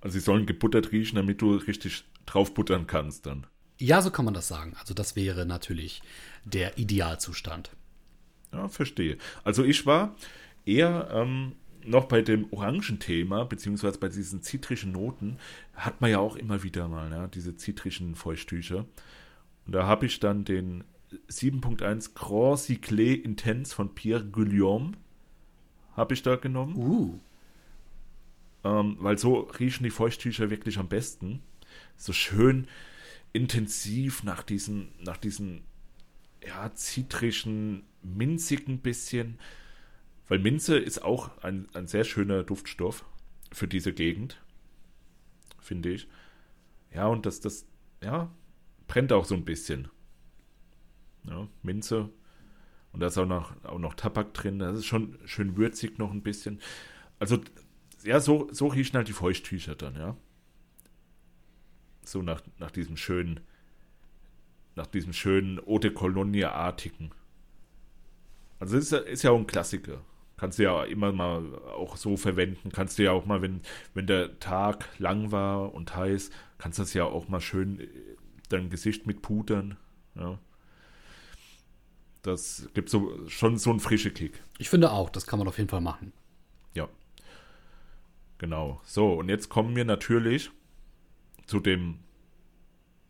Also 0.01 0.19
sie 0.19 0.25
sollen 0.25 0.47
gebuttert 0.47 0.93
riechen, 0.93 1.17
damit 1.17 1.43
du 1.43 1.57
richtig 1.57 2.05
drauf 2.25 2.55
buttern 2.55 2.87
kannst 2.87 3.27
dann. 3.27 3.47
Ja, 3.81 4.03
so 4.03 4.11
kann 4.11 4.27
man 4.27 4.35
das 4.35 4.47
sagen. 4.47 4.75
Also 4.79 4.93
das 4.93 5.17
wäre 5.17 5.47
natürlich 5.47 6.03
der 6.45 6.79
Idealzustand. 6.79 7.71
Ja, 8.53 8.69
verstehe. 8.69 9.17
Also 9.43 9.65
ich 9.65 9.87
war 9.87 10.15
eher 10.67 11.09
ähm, 11.13 11.57
noch 11.85 12.05
bei 12.05 12.21
dem 12.21 12.53
Orangenthema, 12.53 13.45
beziehungsweise 13.45 13.99
bei 13.99 14.09
diesen 14.09 14.43
zitrischen 14.43 14.93
Noten, 14.93 15.39
hat 15.75 16.01
man 16.03 16.11
ja 16.11 16.19
auch 16.19 16.37
immer 16.37 16.63
wieder 16.63 16.89
mal, 16.89 17.11
ja, 17.11 17.27
diese 17.27 17.57
zitrischen 17.57 18.15
Feuchttücher. 18.15 18.85
Und 19.67 19.73
da 19.73 19.87
habe 19.87 20.05
ich 20.05 20.21
dann 20.21 20.45
den 20.45 20.85
7.1 21.31 22.15
Grand 22.15 22.59
Cyclé 22.59 23.15
Intense 23.15 23.75
von 23.75 23.95
Pierre 23.95 24.25
Guillaume 24.25 24.93
habe 25.97 26.15
ich 26.15 26.23
da 26.23 26.37
genommen. 26.37 26.77
Uh. 26.77 27.19
Ähm, 28.63 28.97
weil 29.01 29.17
so 29.17 29.41
riechen 29.59 29.85
die 29.85 29.91
Feuchttücher 29.91 30.51
wirklich 30.51 30.79
am 30.79 30.89
besten. 30.89 31.43
So 31.97 32.13
schön 32.13 32.69
intensiv 33.33 34.23
nach 34.23 34.43
diesen, 34.43 34.93
nach 35.01 35.17
diesen 35.17 35.63
ja, 36.47 36.73
zitrischen, 36.75 37.85
minzigen 38.03 38.81
bisschen. 38.81 39.39
Weil 40.29 40.39
Minze 40.39 40.79
ist 40.79 41.03
auch 41.03 41.43
ein, 41.43 41.69
ein 41.75 41.87
sehr 41.87 42.05
schöner 42.05 42.45
Duftstoff 42.45 43.05
für 43.53 43.67
diese 43.67 43.93
Gegend, 43.93 44.41
finde 45.59 45.91
ich. 45.91 46.09
Ja, 46.95 47.07
und 47.07 47.27
das, 47.27 47.41
das, 47.41 47.67
ja, 48.03 48.31
brennt 48.87 49.13
auch 49.13 49.25
so 49.25 49.35
ein 49.35 49.45
bisschen. 49.45 49.89
Ja, 51.25 51.49
Minze. 51.63 52.11
Und 52.93 53.01
da 53.01 53.09
ist 53.09 53.19
auch 53.19 53.27
noch, 53.27 53.53
auch 53.65 53.79
noch 53.79 53.95
Tabak 53.95 54.35
drin. 54.35 54.59
Das 54.59 54.79
ist 54.79 54.87
schon 54.87 55.19
schön 55.25 55.57
würzig 55.57 55.99
noch 55.99 56.11
ein 56.11 56.23
bisschen. 56.23 56.61
Also, 57.19 57.41
ja, 58.03 58.19
so, 58.19 58.49
so 58.53 58.67
riechen 58.69 58.97
halt 58.97 59.09
die 59.09 59.13
Feuchttücher 59.13 59.75
dann, 59.75 59.95
ja. 59.97 60.17
So 62.11 62.23
nach, 62.23 62.43
nach 62.59 62.73
diesem 62.73 62.97
schönen, 62.97 63.39
nach 64.75 64.87
diesem 64.87 65.13
schönen 65.13 65.61
Eau 65.61 65.79
de 65.79 65.93
Cologne-artigen. 65.93 67.13
Also 68.59 68.77
ist, 68.77 68.93
ist 68.93 69.23
ja 69.23 69.31
auch 69.31 69.39
ein 69.39 69.47
Klassiker. 69.47 70.01
Kannst 70.37 70.59
du 70.59 70.65
ja 70.65 70.85
immer 70.85 71.13
mal 71.13 71.55
auch 71.55 71.97
so 71.97 72.17
verwenden. 72.17 72.73
Kannst 72.73 72.99
du 72.99 73.05
ja 73.05 73.13
auch 73.13 73.27
mal, 73.27 73.43
wenn, 73.43 73.61
wenn 73.95 74.09
der 74.09 74.41
Tag 74.41 74.89
lang 74.99 75.31
war 75.31 75.73
und 75.73 75.95
heiß, 75.95 76.31
kannst 76.59 76.79
du 76.79 76.83
das 76.83 76.95
ja 76.95 77.05
auch 77.05 77.29
mal 77.29 77.41
schön 77.41 77.89
dein 78.49 78.71
Gesicht 78.71 79.07
mit 79.07 79.23
pudern. 79.23 79.77
Ja. 80.17 80.39
Das 82.23 82.69
gibt 82.75 82.91
so 82.91 83.29
schon 83.29 83.57
so 83.57 83.71
einen 83.71 83.79
frischen 83.79 84.15
Kick. 84.15 84.43
Ich 84.59 84.69
finde 84.69 84.91
auch, 84.91 85.11
das 85.11 85.29
kann 85.29 85.39
man 85.39 85.47
auf 85.47 85.59
jeden 85.59 85.71
Fall 85.71 85.81
machen. 85.81 86.13
Ja. 86.75 86.89
Genau. 88.39 88.81
So, 88.85 89.13
und 89.13 89.29
jetzt 89.29 89.49
kommen 89.49 89.77
wir 89.77 89.85
natürlich 89.85 90.51
zu 91.51 91.59
dem, 91.59 91.99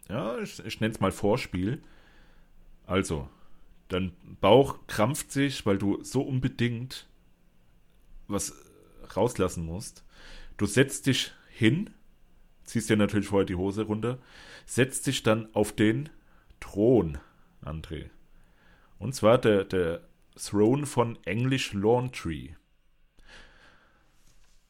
ja, 0.09 0.39
ich, 0.39 0.65
ich 0.65 0.81
nenne 0.81 0.95
es 0.95 1.01
mal 1.01 1.13
Vorspiel. 1.13 1.83
Also, 2.87 3.29
dein 3.89 4.13
Bauch 4.41 4.79
krampft 4.87 5.31
sich, 5.31 5.67
weil 5.67 5.77
du 5.77 6.03
so 6.03 6.23
unbedingt 6.23 7.07
was 8.29 8.55
rauslassen 9.15 9.67
musst. 9.67 10.05
Du 10.57 10.65
setzt 10.65 11.07
dich 11.07 11.33
hin, 11.51 11.91
ziehst 12.65 12.89
dir 12.89 12.97
natürlich 12.97 13.29
vorher 13.29 13.45
die 13.45 13.57
Hose 13.57 13.83
runter, 13.83 14.19
setzt 14.65 15.07
dich 15.07 15.23
dann 15.23 15.55
auf 15.55 15.73
den 15.73 16.09
Thron, 16.61 17.19
André. 17.63 18.09
Und 18.99 19.15
zwar 19.15 19.37
der, 19.37 19.65
der 19.65 20.01
Throne 20.35 20.87
von 20.87 21.19
English 21.27 21.75
Lawn 21.75 22.11
Tree. 22.11 22.55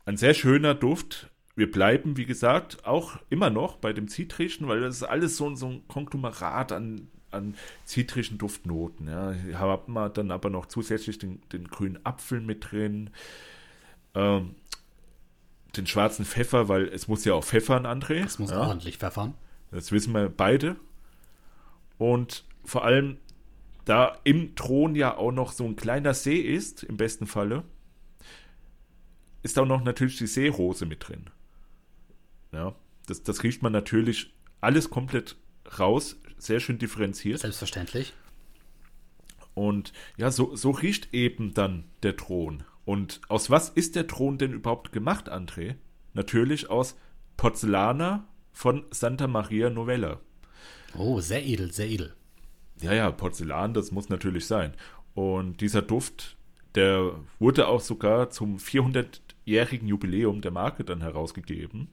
Ein 0.06 0.16
sehr 0.16 0.34
schöner 0.34 0.74
Duft. 0.74 1.29
Wir 1.56 1.70
bleiben, 1.70 2.16
wie 2.16 2.26
gesagt, 2.26 2.86
auch 2.86 3.18
immer 3.28 3.50
noch 3.50 3.76
bei 3.76 3.92
dem 3.92 4.08
Zitrischen, 4.08 4.68
weil 4.68 4.80
das 4.80 4.96
ist 4.96 5.02
alles 5.02 5.36
so, 5.36 5.54
so 5.56 5.68
ein 5.68 5.88
Konglomerat 5.88 6.72
an, 6.72 7.08
an 7.30 7.54
zitrischen 7.84 8.38
Duftnoten. 8.38 9.08
Ja. 9.08 9.32
Hier 9.32 9.58
haben 9.58 9.92
wir 9.92 10.08
dann 10.08 10.30
aber 10.30 10.50
noch 10.50 10.66
zusätzlich 10.66 11.18
den, 11.18 11.42
den 11.52 11.68
grünen 11.68 12.04
Apfel 12.04 12.40
mit 12.40 12.70
drin, 12.70 13.10
ähm, 14.14 14.54
den 15.76 15.86
schwarzen 15.86 16.24
Pfeffer, 16.24 16.68
weil 16.68 16.88
es 16.88 17.08
muss 17.08 17.24
ja 17.24 17.34
auch 17.34 17.44
pfeffern, 17.44 17.86
André. 17.86 18.24
Es 18.24 18.38
muss 18.38 18.50
ja. 18.50 18.60
ordentlich 18.60 18.98
pfeffern. 18.98 19.34
Das 19.70 19.92
wissen 19.92 20.12
wir 20.14 20.28
beide. 20.28 20.76
Und 21.98 22.44
vor 22.64 22.84
allem, 22.84 23.18
da 23.84 24.18
im 24.24 24.54
Thron 24.56 24.94
ja 24.94 25.16
auch 25.16 25.32
noch 25.32 25.52
so 25.52 25.64
ein 25.64 25.76
kleiner 25.76 26.14
See 26.14 26.38
ist, 26.40 26.82
im 26.82 26.96
besten 26.96 27.26
Falle, 27.26 27.64
ist 29.42 29.58
auch 29.58 29.66
noch 29.66 29.82
natürlich 29.82 30.18
die 30.18 30.26
Seerose 30.26 30.86
mit 30.86 31.08
drin. 31.08 31.26
Ja, 32.52 32.74
das, 33.06 33.22
das 33.22 33.42
riecht 33.42 33.62
man 33.62 33.72
natürlich 33.72 34.32
alles 34.60 34.90
komplett 34.90 35.36
raus, 35.78 36.20
sehr 36.38 36.60
schön 36.60 36.78
differenziert. 36.78 37.40
Selbstverständlich. 37.40 38.12
Und 39.54 39.92
ja, 40.16 40.30
so, 40.30 40.54
so 40.56 40.70
riecht 40.70 41.12
eben 41.12 41.54
dann 41.54 41.84
der 42.02 42.16
Thron. 42.16 42.62
Und 42.84 43.20
aus 43.28 43.50
was 43.50 43.68
ist 43.68 43.94
der 43.94 44.06
Thron 44.06 44.38
denn 44.38 44.52
überhaupt 44.52 44.92
gemacht, 44.92 45.30
André? 45.30 45.76
Natürlich 46.12 46.70
aus 46.70 46.96
Porzellana 47.36 48.26
von 48.52 48.84
Santa 48.90 49.26
Maria 49.26 49.70
Novella. 49.70 50.20
Oh, 50.96 51.20
sehr 51.20 51.44
edel, 51.44 51.72
sehr 51.72 51.88
edel. 51.88 52.14
Ja, 52.80 52.92
ja, 52.92 53.10
Porzellan, 53.10 53.74
das 53.74 53.92
muss 53.92 54.08
natürlich 54.08 54.46
sein. 54.46 54.74
Und 55.14 55.60
dieser 55.60 55.82
Duft, 55.82 56.36
der 56.74 57.14
wurde 57.38 57.68
auch 57.68 57.80
sogar 57.80 58.30
zum 58.30 58.56
400-jährigen 58.56 59.86
Jubiläum 59.86 60.40
der 60.40 60.50
Marke 60.50 60.84
dann 60.84 61.02
herausgegeben. 61.02 61.88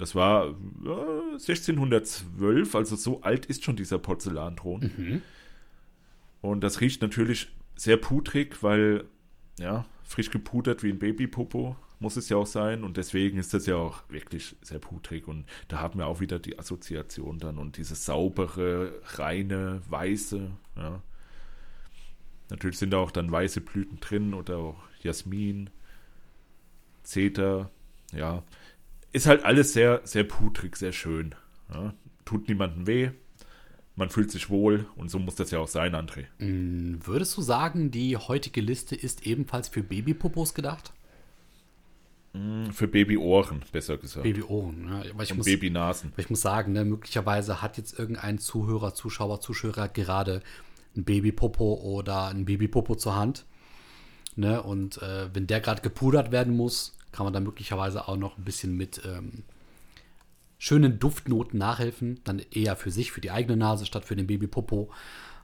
Das 0.00 0.14
war 0.14 0.46
äh, 0.46 1.32
1612, 1.32 2.74
also 2.74 2.96
so 2.96 3.20
alt 3.20 3.44
ist 3.44 3.64
schon 3.64 3.76
dieser 3.76 3.98
Porzellanthron. 3.98 4.90
Mhm. 4.96 5.22
Und 6.40 6.64
das 6.64 6.80
riecht 6.80 7.02
natürlich 7.02 7.48
sehr 7.76 7.98
pudrig, 7.98 8.62
weil, 8.62 9.04
ja, 9.58 9.84
frisch 10.02 10.30
gepudert 10.30 10.82
wie 10.82 10.88
ein 10.88 10.98
Babypopo 10.98 11.76
muss 11.98 12.16
es 12.16 12.30
ja 12.30 12.38
auch 12.38 12.46
sein. 12.46 12.82
Und 12.82 12.96
deswegen 12.96 13.36
ist 13.36 13.52
das 13.52 13.66
ja 13.66 13.76
auch 13.76 14.02
wirklich 14.08 14.56
sehr 14.62 14.78
pudrig. 14.78 15.28
Und 15.28 15.44
da 15.68 15.80
haben 15.80 15.98
wir 15.98 16.06
auch 16.06 16.20
wieder 16.20 16.38
die 16.38 16.58
Assoziation 16.58 17.38
dann 17.38 17.58
und 17.58 17.76
dieses 17.76 18.06
saubere, 18.06 19.02
reine, 19.16 19.82
weiße. 19.86 20.50
Ja. 20.76 21.02
Natürlich 22.48 22.78
sind 22.78 22.92
da 22.92 22.96
auch 22.96 23.10
dann 23.10 23.30
weiße 23.30 23.60
Blüten 23.60 24.00
drin 24.00 24.32
oder 24.32 24.56
auch 24.56 24.82
Jasmin, 25.02 25.68
Zeder. 27.02 27.70
Ja, 28.12 28.42
ist 29.12 29.26
halt 29.26 29.44
alles 29.44 29.72
sehr, 29.72 30.00
sehr 30.04 30.24
pudrig, 30.24 30.76
sehr 30.76 30.92
schön. 30.92 31.34
Ja. 31.72 31.94
Tut 32.24 32.48
niemandem 32.48 32.86
weh. 32.86 33.10
Man 33.96 34.08
fühlt 34.08 34.30
sich 34.30 34.48
wohl 34.48 34.86
und 34.96 35.10
so 35.10 35.18
muss 35.18 35.34
das 35.34 35.50
ja 35.50 35.58
auch 35.58 35.68
sein, 35.68 35.94
André. 35.94 36.26
Mm, 36.38 36.98
Würdest 37.04 37.36
du 37.36 37.42
sagen, 37.42 37.90
die 37.90 38.16
heutige 38.16 38.60
Liste 38.60 38.94
ist 38.96 39.26
ebenfalls 39.26 39.68
für 39.68 39.82
Babypopos 39.82 40.54
gedacht? 40.54 40.92
Mm, 42.32 42.66
Für 42.70 42.86
Babyohren, 42.86 43.62
besser 43.72 43.98
gesagt. 43.98 44.22
Babyohren, 44.22 44.88
ja. 44.88 45.10
Aber 45.12 45.22
ich 45.24 45.32
und 45.32 45.38
muss, 45.38 45.46
Babynasen. 45.46 46.12
ich 46.16 46.30
muss 46.30 46.40
sagen, 46.40 46.72
ne, 46.72 46.84
möglicherweise 46.84 47.60
hat 47.60 47.76
jetzt 47.76 47.98
irgendein 47.98 48.38
Zuhörer, 48.38 48.94
Zuschauer, 48.94 49.40
Zuschauer 49.40 49.88
gerade 49.88 50.40
ein 50.96 51.04
Babypopo 51.04 51.74
oder 51.74 52.28
ein 52.28 52.44
Babypopo 52.44 52.94
zur 52.94 53.16
Hand. 53.16 53.44
Ne? 54.36 54.62
Und 54.62 55.02
äh, 55.02 55.28
wenn 55.34 55.46
der 55.46 55.60
gerade 55.60 55.82
gepudert 55.82 56.30
werden 56.30 56.56
muss, 56.56 56.96
kann 57.12 57.24
man 57.24 57.32
da 57.32 57.40
möglicherweise 57.40 58.06
auch 58.08 58.16
noch 58.16 58.38
ein 58.38 58.44
bisschen 58.44 58.76
mit 58.76 59.00
ähm, 59.04 59.42
schönen 60.58 60.98
Duftnoten 60.98 61.58
nachhelfen. 61.58 62.20
Dann 62.24 62.40
eher 62.52 62.76
für 62.76 62.90
sich, 62.90 63.12
für 63.12 63.20
die 63.20 63.30
eigene 63.30 63.56
Nase 63.56 63.86
statt 63.86 64.04
für 64.04 64.16
den 64.16 64.26
Babypopo. 64.26 64.90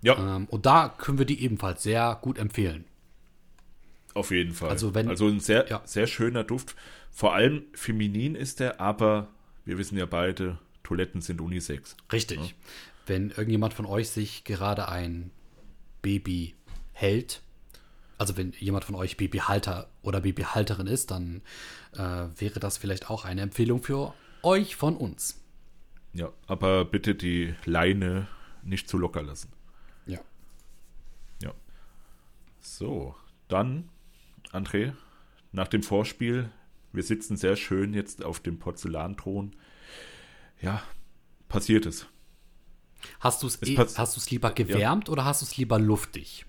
Ja, 0.02 0.36
Ähm, 0.36 0.46
und 0.46 0.66
da 0.66 0.88
können 0.90 1.18
wir 1.18 1.24
die 1.26 1.42
ebenfalls 1.42 1.82
sehr 1.82 2.18
gut 2.20 2.38
empfehlen. 2.38 2.84
auf 4.14 4.30
jeden 4.30 4.54
Fall. 4.54 4.70
also 4.70 4.94
wenn- 4.94 5.08
also 5.08 5.26
ein 5.28 5.40
sehr, 5.40 5.66
ja. 5.68 5.82
sehr 5.84 6.06
schöner 6.06 6.42
Duft. 6.44 6.74
Vor 7.10 7.34
allem 7.34 7.64
feminin 7.74 8.34
ist 8.34 8.60
er, 8.62 8.80
aber 8.80 9.28
wir 9.66 9.76
wissen 9.78 9.98
ja 9.98 10.06
beide, 10.06 10.58
Toiletten 10.84 11.20
sind 11.20 11.40
Unisex. 11.40 11.96
Richtig. 12.12 12.54
Wenn 13.06 13.28
irgendjemand 13.30 13.74
von 13.74 13.84
euch 13.86 14.08
sich 14.08 14.44
gerade 14.44 14.88
ein 14.88 15.30
Baby 16.02 16.54
hält, 16.92 17.42
also 18.18 18.36
wenn 18.36 18.52
jemand 18.52 18.84
von 18.84 18.94
euch 18.94 19.16
Babyhalter 19.16 19.88
oder 20.02 20.20
Babyhalterin 20.20 20.86
ist, 20.86 21.10
dann 21.10 21.42
äh, 21.94 21.98
wäre 22.36 22.60
das 22.60 22.78
vielleicht 22.78 23.10
auch 23.10 23.24
eine 23.24 23.42
Empfehlung 23.42 23.82
für 23.82 24.14
euch 24.42 24.76
von 24.76 24.96
uns. 24.96 25.42
Ja, 26.12 26.32
aber 26.46 26.84
bitte 26.84 27.14
die 27.14 27.54
Leine 27.64 28.28
nicht 28.62 28.88
zu 28.88 28.96
locker 28.98 29.22
lassen. 29.22 29.52
Ja. 30.06 30.20
Ja. 31.42 31.52
So, 32.60 33.14
dann, 33.48 33.90
André, 34.52 34.94
nach 35.52 35.68
dem 35.68 35.82
Vorspiel, 35.82 36.50
wir 36.92 37.02
sitzen 37.02 37.36
sehr 37.36 37.56
schön 37.56 37.92
jetzt 37.92 38.24
auf 38.24 38.40
dem 38.40 38.58
Porzellanthron. 38.58 39.54
Ja, 40.62 40.82
passiert 41.48 41.84
es. 41.84 42.06
Hast 43.20 43.42
du 43.42 43.46
es 43.46 43.62
eh, 43.62 43.76
hast 43.76 44.16
du's 44.16 44.30
lieber 44.30 44.50
gewärmt 44.52 45.08
oder 45.10 45.24
hast 45.24 45.42
du 45.42 45.44
es 45.44 45.56
lieber 45.56 45.78
luftig? 45.78 46.46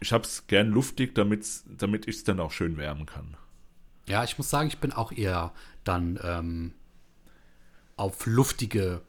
Ich 0.00 0.12
habe 0.12 0.24
es 0.24 0.46
gern 0.46 0.68
luftig, 0.68 1.14
damit's, 1.14 1.64
damit 1.66 2.06
ich 2.06 2.16
es 2.16 2.24
dann 2.24 2.40
auch 2.40 2.52
schön 2.52 2.76
wärmen 2.76 3.06
kann. 3.06 3.36
Ja, 4.06 4.24
ich 4.24 4.38
muss 4.38 4.50
sagen, 4.50 4.68
ich 4.68 4.78
bin 4.78 4.92
auch 4.92 5.10
eher 5.10 5.52
dann 5.84 6.18
ähm, 6.22 6.74
auf 7.96 8.26
luftige 8.26 9.02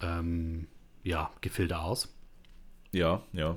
ähm, 0.00 0.66
ja, 1.02 1.30
Gefilde 1.40 1.78
aus. 1.78 2.14
Ja, 2.92 3.22
ja. 3.32 3.56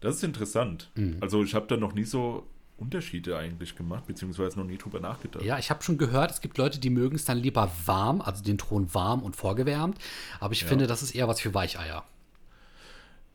Das 0.00 0.16
ist 0.16 0.24
interessant. 0.24 0.90
Mhm. 0.94 1.16
Also 1.20 1.42
ich 1.42 1.54
habe 1.54 1.66
da 1.66 1.76
noch 1.76 1.94
nie 1.94 2.04
so 2.04 2.46
Unterschiede 2.76 3.38
eigentlich 3.38 3.74
gemacht, 3.74 4.06
beziehungsweise 4.06 4.58
noch 4.58 4.66
nie 4.66 4.76
drüber 4.76 5.00
nachgedacht. 5.00 5.44
Ja, 5.44 5.58
ich 5.58 5.70
habe 5.70 5.82
schon 5.82 5.96
gehört, 5.96 6.30
es 6.30 6.40
gibt 6.42 6.58
Leute, 6.58 6.78
die 6.78 6.90
mögen 6.90 7.16
es 7.16 7.24
dann 7.24 7.38
lieber 7.38 7.70
warm, 7.86 8.20
also 8.20 8.44
den 8.44 8.58
Thron 8.58 8.92
warm 8.92 9.22
und 9.22 9.34
vorgewärmt. 9.34 9.98
Aber 10.40 10.52
ich 10.52 10.64
finde, 10.64 10.86
das 10.86 11.02
ist 11.02 11.14
eher 11.14 11.26
was 11.26 11.40
für 11.40 11.54
Weicheier. 11.54 12.04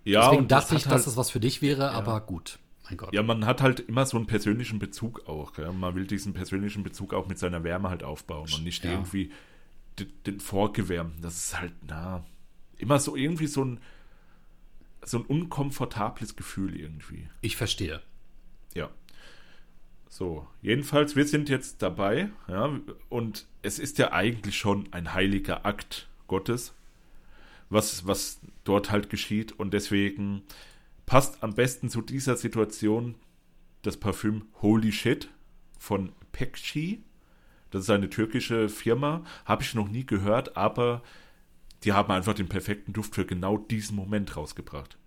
Ja, 0.04 0.22
Deswegen 0.22 0.44
und 0.44 0.52
das 0.52 0.64
dachte 0.66 0.76
ich, 0.78 0.84
dass 0.84 0.92
halt, 0.94 1.08
das 1.08 1.18
was 1.18 1.30
für 1.30 1.40
dich 1.40 1.62
wäre, 1.62 1.92
aber 1.92 2.22
gut. 2.22 2.60
Mein 2.86 2.98
Gott. 2.98 3.14
Ja, 3.14 3.24
man 3.24 3.46
hat 3.46 3.62
halt 3.62 3.80
immer 3.80 4.06
so 4.06 4.18
einen 4.18 4.26
persönlichen 4.28 4.80
Bezug 4.80 5.28
auch. 5.28 5.54
Gell? 5.54 5.72
Man 5.72 5.96
will 5.96 6.08
diesen 6.08 6.34
persönlichen 6.34 6.84
Bezug 6.84 7.14
auch 7.14 7.28
mit 7.28 7.38
seiner 7.40 7.64
Wärme 7.64 7.90
halt 7.90 8.04
aufbauen 8.04 8.50
und 8.54 8.64
nicht 8.64 8.84
Ja. 8.84 8.92
irgendwie 8.92 9.32
den, 10.00 10.12
den 10.26 10.40
vorgewärmten. 10.40 11.22
Das 11.22 11.38
ist 11.38 11.60
halt, 11.60 11.74
na, 11.88 12.26
immer 12.78 13.00
so 13.00 13.16
irgendwie 13.16 13.48
so 13.48 13.64
ein, 13.64 13.80
so 15.04 15.20
ein 15.20 15.26
unkomfortables 15.26 16.36
Gefühl 16.36 16.76
irgendwie. 16.76 17.30
Ich 17.42 17.56
verstehe. 17.56 18.02
Ja. 18.74 18.90
So, 20.10 20.46
jedenfalls, 20.62 21.16
wir 21.16 21.26
sind 21.26 21.48
jetzt 21.48 21.82
dabei, 21.82 22.30
ja, 22.50 22.70
und 23.08 23.46
es 23.62 23.80
ist 23.80 23.98
ja 23.98 24.12
eigentlich 24.12 24.58
schon 24.58 24.92
ein 24.92 25.14
heiliger 25.14 25.66
Akt 25.66 26.10
Gottes, 26.28 26.74
was, 27.72 28.06
was 28.06 28.40
dort 28.64 28.92
halt 28.92 29.10
geschieht, 29.10 29.54
und 29.54 29.74
deswegen 29.74 30.44
passt 31.06 31.44
am 31.44 31.56
besten 31.56 31.90
zu 31.90 32.02
dieser 32.02 32.38
Situation 32.38 33.16
das 33.82 33.98
Parfüm 33.98 34.46
Holy 34.62 34.92
Shit 34.92 35.30
von 35.80 36.12
Pekci. 36.32 37.04
Das 37.72 37.84
ist 37.84 37.90
eine 37.90 38.10
türkische 38.10 38.70
Firma, 38.70 39.24
habe 39.46 39.64
ich 39.64 39.74
noch 39.74 39.88
nie 39.88 40.06
gehört, 40.06 40.58
aber 40.58 41.02
die 41.84 41.94
haben 41.94 42.12
einfach 42.12 42.34
den 42.34 42.50
perfekten 42.50 42.94
Duft 42.94 43.16
für 43.16 43.26
genau 43.26 43.58
diesen 43.58 43.96
Moment 43.96 44.36
rausgebracht. 44.36 44.98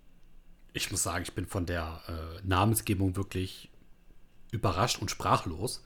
Ich 0.73 0.91
muss 0.91 1.03
sagen, 1.03 1.23
ich 1.23 1.33
bin 1.33 1.45
von 1.45 1.65
der 1.65 2.01
äh, 2.07 2.45
Namensgebung 2.45 3.15
wirklich 3.15 3.69
überrascht 4.51 4.99
und 5.01 5.09
sprachlos. 5.09 5.85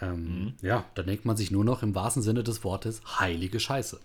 Ähm, 0.00 0.54
Ja, 0.60 0.84
da 0.94 1.02
denkt 1.02 1.24
man 1.24 1.36
sich 1.36 1.50
nur 1.50 1.64
noch 1.64 1.82
im 1.82 1.94
wahrsten 1.94 2.22
Sinne 2.22 2.42
des 2.42 2.62
Wortes 2.64 3.00
heilige 3.20 3.58
Scheiße. 3.58 4.00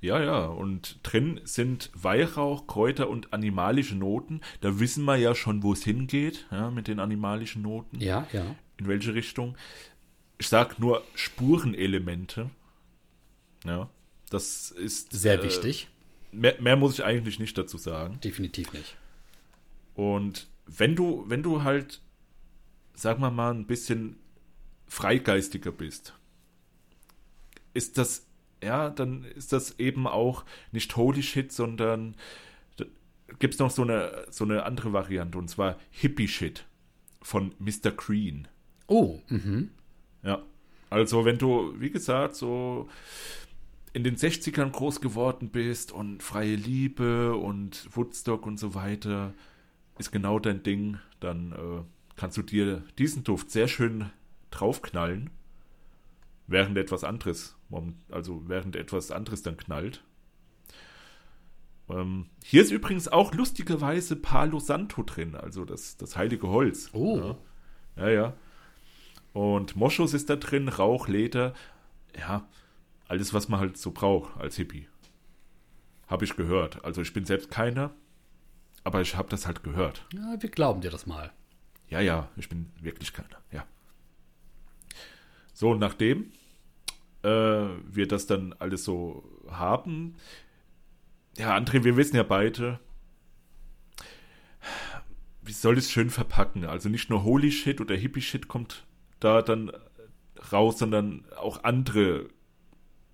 Ja, 0.00 0.22
ja, 0.22 0.46
und 0.46 0.98
drin 1.02 1.40
sind 1.44 1.90
Weihrauch, 1.94 2.66
Kräuter 2.66 3.08
und 3.08 3.32
animalische 3.32 3.94
Noten. 3.94 4.40
Da 4.60 4.78
wissen 4.78 5.04
wir 5.04 5.16
ja 5.16 5.34
schon, 5.34 5.62
wo 5.62 5.72
es 5.72 5.82
hingeht, 5.82 6.46
ja, 6.50 6.70
mit 6.70 6.88
den 6.88 7.00
animalischen 7.00 7.62
Noten. 7.62 8.00
Ja, 8.00 8.26
ja. 8.32 8.54
In 8.76 8.88
welche 8.88 9.14
Richtung. 9.14 9.56
Ich 10.38 10.48
sag 10.48 10.78
nur 10.78 11.02
Spurenelemente. 11.14 12.50
Ja, 13.64 13.88
das 14.30 14.70
ist 14.70 15.12
Sehr 15.12 15.40
äh, 15.40 15.44
wichtig. 15.44 15.88
Mehr, 16.32 16.60
mehr 16.60 16.76
muss 16.76 16.94
ich 16.94 17.04
eigentlich 17.04 17.38
nicht 17.38 17.56
dazu 17.56 17.78
sagen. 17.78 18.18
Definitiv 18.22 18.72
nicht. 18.72 18.96
Und 19.94 20.48
wenn 20.66 20.96
du, 20.96 21.24
wenn 21.28 21.42
du 21.42 21.62
halt, 21.62 22.00
sagen 22.94 23.20
wir 23.22 23.30
mal, 23.30 23.54
ein 23.54 23.66
bisschen 23.66 24.16
freigeistiger 24.86 25.72
bist, 25.72 26.14
ist 27.72 27.98
das, 27.98 28.26
ja, 28.64 28.90
dann 28.90 29.24
ist 29.24 29.52
das 29.52 29.78
eben 29.78 30.06
auch 30.06 30.44
nicht 30.72 30.96
Holy 30.96 31.22
Shit, 31.22 31.52
sondern 31.52 32.16
gibt 33.38 33.54
es 33.54 33.60
noch 33.60 33.70
so 33.70 33.82
eine, 33.82 34.26
so 34.30 34.44
eine 34.44 34.64
andere 34.64 34.92
Variante, 34.92 35.38
und 35.38 35.48
zwar 35.48 35.76
Hippie 35.90 36.28
Shit 36.28 36.66
von 37.22 37.54
Mr. 37.58 37.90
Green. 37.90 38.48
Oh, 38.86 39.20
mhm. 39.28 39.70
Ja. 40.22 40.42
Also, 40.90 41.24
wenn 41.24 41.38
du, 41.38 41.74
wie 41.80 41.90
gesagt, 41.90 42.36
so 42.36 42.88
in 43.92 44.04
den 44.04 44.16
60ern 44.16 44.70
groß 44.70 45.00
geworden 45.00 45.50
bist 45.50 45.92
und 45.92 46.22
freie 46.22 46.56
Liebe 46.56 47.34
und 47.34 47.88
Woodstock 47.96 48.46
und 48.46 48.58
so 48.58 48.74
weiter, 48.74 49.32
ist 49.98 50.12
genau 50.12 50.38
dein 50.38 50.62
Ding, 50.62 50.98
dann 51.20 51.52
äh, 51.52 51.82
kannst 52.16 52.36
du 52.36 52.42
dir 52.42 52.82
diesen 52.98 53.24
Duft 53.24 53.50
sehr 53.50 53.68
schön 53.68 54.10
draufknallen, 54.50 55.30
während 56.46 56.76
etwas 56.76 57.04
anderes, 57.04 57.56
also 58.10 58.48
während 58.48 58.76
etwas 58.76 59.10
anderes 59.10 59.42
dann 59.42 59.56
knallt. 59.56 60.02
Ähm, 61.88 62.26
hier 62.42 62.62
ist 62.62 62.70
übrigens 62.70 63.08
auch 63.08 63.34
lustigerweise 63.34 64.16
Palo 64.16 64.58
Santo 64.58 65.02
drin, 65.02 65.34
also 65.34 65.64
das, 65.64 65.96
das 65.96 66.16
heilige 66.16 66.48
Holz. 66.48 66.90
Oh. 66.92 67.36
Ja, 67.96 68.08
ja. 68.08 68.34
Und 69.32 69.76
Moschus 69.76 70.14
ist 70.14 70.30
da 70.30 70.36
drin, 70.36 70.68
Rauch, 70.68 71.08
Leder. 71.08 71.54
Ja, 72.16 72.48
alles, 73.08 73.34
was 73.34 73.48
man 73.48 73.60
halt 73.60 73.76
so 73.76 73.90
braucht 73.90 74.40
als 74.40 74.56
Hippie. 74.56 74.88
Habe 76.06 76.24
ich 76.24 76.36
gehört. 76.36 76.84
Also 76.84 77.02
ich 77.02 77.12
bin 77.12 77.24
selbst 77.24 77.50
keiner, 77.50 77.90
aber 78.84 79.00
ich 79.00 79.16
habe 79.16 79.28
das 79.28 79.46
halt 79.46 79.62
gehört. 79.62 80.06
Ja, 80.12 80.36
wir 80.38 80.50
glauben 80.50 80.80
dir 80.80 80.90
das 80.90 81.06
mal. 81.06 81.32
Ja, 81.88 82.00
ja, 82.00 82.28
ich 82.36 82.48
bin 82.48 82.70
wirklich 82.80 83.12
keiner, 83.12 83.40
ja. 83.50 83.64
So, 85.52 85.70
und 85.70 85.78
nachdem 85.78 86.32
äh, 87.24 87.66
wir 87.90 88.06
das 88.06 88.26
dann 88.26 88.52
alles 88.58 88.84
so 88.84 89.24
haben, 89.48 90.14
ja, 91.36 91.56
André, 91.56 91.82
wir 91.82 91.96
wissen 91.96 92.16
ja 92.16 92.22
beide, 92.22 92.78
wie 95.42 95.52
soll 95.52 95.78
es 95.78 95.90
schön 95.90 96.10
verpacken? 96.10 96.64
Also 96.64 96.88
nicht 96.88 97.10
nur 97.10 97.24
Holy 97.24 97.50
Shit 97.50 97.80
oder 97.80 97.96
Hippie 97.96 98.20
Shit 98.20 98.46
kommt 98.46 98.84
da 99.20 99.42
dann 99.42 99.72
raus, 100.52 100.78
sondern 100.78 101.24
auch 101.36 101.64
andere, 101.64 102.28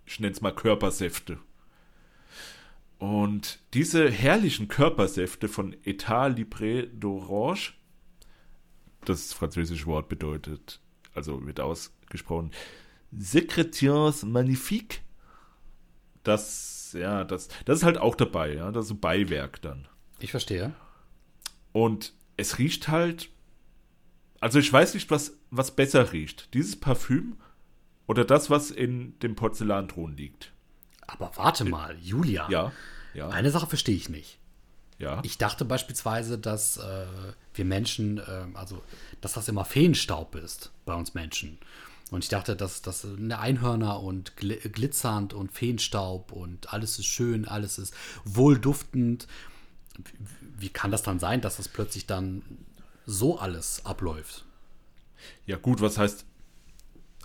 ich 0.05 0.20
nenne 0.20 0.33
es 0.33 0.40
mal 0.40 0.55
Körpersäfte. 0.55 1.38
Und 2.99 3.61
diese 3.73 4.11
herrlichen 4.11 4.68
Körpersäfte 4.68 5.49
von 5.49 5.75
Etat 5.85 6.29
Libre 6.29 6.88
d'Orange, 7.01 7.73
das 9.07 9.33
französische 9.33 9.87
Wort 9.87 10.11
bedeutet, 10.11 10.81
also 11.14 11.44
wird 11.46 11.61
ausgesprochen, 11.61 12.51
Secretiers 13.12 14.23
Magnifique. 14.25 15.03
Das, 16.23 16.94
ja, 16.99 17.25
das, 17.25 17.49
das 17.64 17.79
ist 17.79 17.85
halt 17.85 17.99
auch 17.99 18.14
dabei, 18.14 18.55
ja, 18.55 18.70
das 18.73 18.87
ist 18.87 18.90
ein 18.92 19.01
Beiwerk 19.01 19.62
dann. 19.62 19.88
Ich 20.18 20.31
verstehe. 20.31 20.75
Und 21.73 22.12
es 22.37 22.59
riecht 22.59 22.88
halt, 22.88 23.31
also 24.40 24.59
ich 24.59 24.73
weiß 24.73 24.94
nicht, 24.94 25.11
was, 25.11 25.33
was 25.51 25.70
besser 25.75 26.12
riecht. 26.12 26.53
Dieses 26.55 26.79
Parfüm 26.79 27.37
oder 28.07 28.25
das, 28.25 28.51
was 28.51 28.70
in 28.70 29.18
dem 29.20 29.35
Porzellanthron 29.35 30.16
liegt. 30.16 30.53
Aber 31.07 31.33
warte 31.37 31.64
mal, 31.64 31.96
Julia. 32.01 32.49
Ja, 32.51 32.73
ja, 33.14 33.29
Eine 33.29 33.51
Sache 33.51 33.66
verstehe 33.66 33.96
ich 33.96 34.09
nicht. 34.09 34.38
ja. 34.99 35.20
Ich 35.25 35.38
dachte 35.38 35.64
beispielsweise, 35.64 36.38
dass 36.38 36.77
äh, 36.77 37.07
wir 37.55 37.64
Menschen, 37.64 38.18
äh, 38.18 38.46
also 38.55 38.83
dass 39.20 39.33
das 39.33 39.49
immer 39.49 39.64
Feenstaub 39.64 40.35
ist 40.37 40.70
bei 40.85 40.94
uns 40.94 41.14
Menschen. 41.14 41.59
Und 42.11 42.25
ich 42.25 42.31
dachte, 42.31 42.57
dass 42.57 42.83
das 42.83 43.05
eine 43.05 43.38
Einhörner 43.38 44.01
und 44.01 44.37
gl 44.37 44.57
glitzernd 44.57 45.33
und 45.33 45.53
Feenstaub 45.53 46.33
und 46.33 46.73
alles 46.73 46.99
ist 46.99 47.07
schön, 47.07 47.46
alles 47.46 47.79
ist 47.79 47.94
wohlduftend. 48.25 49.29
Wie, 49.96 50.62
wie 50.62 50.68
kann 50.68 50.90
das 50.90 51.03
dann 51.03 51.20
sein, 51.20 51.40
dass 51.40 51.57
das 51.57 51.68
plötzlich 51.68 52.07
dann 52.07 52.42
so 53.07 53.38
alles 53.38 53.87
abläuft? 53.87 54.44
Ja, 55.46 55.57
gut, 55.57 55.81
was 55.81 55.99
heißt 55.99 56.25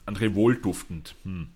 André 0.06 0.36
wohlduftend? 0.36 1.16
Hm. 1.24 1.50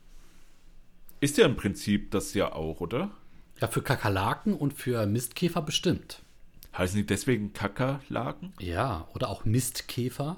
Ist 1.20 1.38
ja 1.38 1.46
im 1.46 1.56
Prinzip 1.56 2.12
das 2.12 2.34
ja 2.34 2.54
auch, 2.54 2.80
oder? 2.80 3.12
Ja, 3.60 3.68
für 3.68 3.82
Kakerlaken 3.82 4.54
und 4.54 4.74
für 4.74 5.06
Mistkäfer 5.06 5.62
bestimmt. 5.62 6.22
Heißen 6.78 6.96
die 6.96 7.06
deswegen 7.06 7.52
Kakerlaken? 7.52 8.54
Ja, 8.60 9.08
oder 9.14 9.30
auch 9.30 9.44
Mistkäfer. 9.44 10.38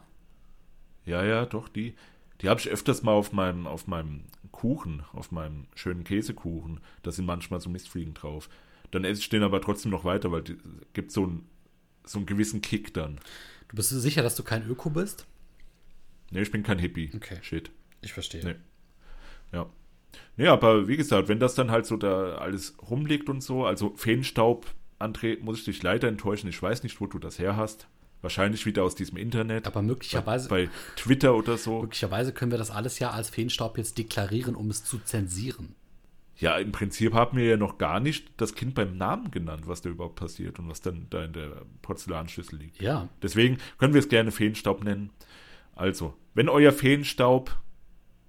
Ja, 1.06 1.24
ja, 1.24 1.46
doch, 1.46 1.70
die. 1.70 1.96
Die 2.42 2.50
habe 2.50 2.60
ich 2.60 2.70
öfters 2.70 3.04
mal 3.04 3.12
auf 3.12 3.32
meinem, 3.32 3.68
auf 3.68 3.88
meinem 3.88 4.26
Kuchen, 4.52 5.04
auf 5.14 5.32
meinem 5.32 5.68
schönen 5.76 6.04
Käsekuchen. 6.04 6.80
Da 7.04 7.12
sind 7.12 7.26
manchmal 7.26 7.62
so 7.62 7.70
Mistfliegen 7.70 8.14
drauf. 8.14 8.50
Dann 8.92 9.06
esse 9.06 9.22
ich 9.22 9.30
den 9.30 9.44
aber 9.44 9.62
trotzdem 9.62 9.92
noch 9.92 10.04
weiter, 10.04 10.32
weil 10.32 10.42
die 10.42 10.58
gibt 10.94 11.12
so 11.12 11.24
einen, 11.24 11.50
so 12.04 12.20
einen 12.20 12.26
gewissen 12.26 12.62
Kick 12.62 12.94
dann. 12.94 13.20
Du 13.70 13.76
bist 13.76 13.90
sicher, 13.90 14.22
dass 14.22 14.36
du 14.36 14.44
kein 14.44 14.68
Öko 14.68 14.90
bist? 14.90 15.26
Ne, 16.32 16.42
ich 16.42 16.52
bin 16.52 16.64
kein 16.64 16.80
Hippie. 16.80 17.12
Okay. 17.16 17.38
Shit. 17.42 17.72
Ich 18.02 18.14
verstehe. 18.14 18.44
Nee. 18.44 18.56
Ja. 19.54 19.70
Nee, 20.36 20.48
aber 20.48 20.88
wie 20.88 20.98
gesagt, 20.98 21.28
wenn 21.28 21.40
das 21.40 21.56
dann 21.56 21.72
halt 21.72 21.86
so 21.86 21.96
da 21.96 22.36
alles 22.36 22.76
rumliegt 22.90 23.30
und 23.30 23.42
so, 23.42 23.66
also 23.66 23.94
Feenstaub, 23.96 24.66
André, 25.00 25.40
muss 25.42 25.60
ich 25.60 25.66
dich 25.66 25.84
leider 25.84 26.08
enttäuschen. 26.08 26.50
Ich 26.50 26.62
weiß 26.62 26.84
nicht, 26.84 27.00
wo 27.00 27.08
du 27.08 27.20
das 27.20 27.40
her 27.40 27.56
hast. 27.56 27.88
Wahrscheinlich 28.22 28.66
wieder 28.66 28.84
aus 28.84 28.96
diesem 28.96 29.18
Internet. 29.18 29.66
Aber 29.68 29.82
möglicherweise, 29.82 30.48
bei 30.48 30.70
Twitter 30.96 31.36
oder 31.36 31.58
so. 31.58 31.82
möglicherweise 31.82 32.34
können 32.34 32.52
wir 32.52 32.58
das 32.58 32.70
alles 32.70 33.00
ja 33.00 33.10
als 33.12 33.30
Feenstaub 33.30 33.78
jetzt 33.78 33.98
deklarieren, 33.98 34.56
um 34.56 34.70
es 34.70 34.84
zu 34.84 35.00
zensieren. 35.00 35.76
Ja, 36.38 36.58
im 36.58 36.72
Prinzip 36.72 37.14
haben 37.14 37.38
wir 37.38 37.46
ja 37.46 37.58
noch 37.58 37.78
gar 37.78 38.00
nicht 38.00 38.32
das 38.38 38.56
Kind 38.56 38.74
beim 38.74 38.98
Namen 38.98 39.30
genannt, 39.30 39.68
was 39.68 39.82
da 39.82 39.90
überhaupt 39.90 40.16
passiert 40.16 40.58
und 40.58 40.70
was 40.70 40.82
dann 40.82 41.06
da 41.10 41.24
in 41.24 41.34
der 41.34 41.66
Porzellanschüssel 41.84 42.58
liegt. 42.58 42.82
Ja. 42.82 43.10
Deswegen 43.22 43.58
können 43.78 43.94
wir 43.94 44.00
es 44.00 44.10
gerne 44.10 44.32
Feenstaub 44.32 44.84
nennen. 44.84 45.12
Also, 45.76 46.16
wenn 46.34 46.50
euer 46.50 46.72
Feenstaub 46.72 47.60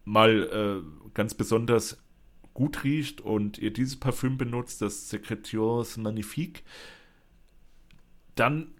mal 0.05 0.83
äh, 0.85 1.11
ganz 1.15 1.35
besonders 1.35 2.03
gut 2.55 2.85
riecht 2.85 3.21
und 3.21 3.59
ihr 3.59 3.73
dieses 3.73 3.99
Parfüm 3.99 4.37
benutzt, 4.37 4.83
das 4.83 5.09
Secretios 5.09 5.97
Magnifique, 5.97 6.63
dann 8.35 8.75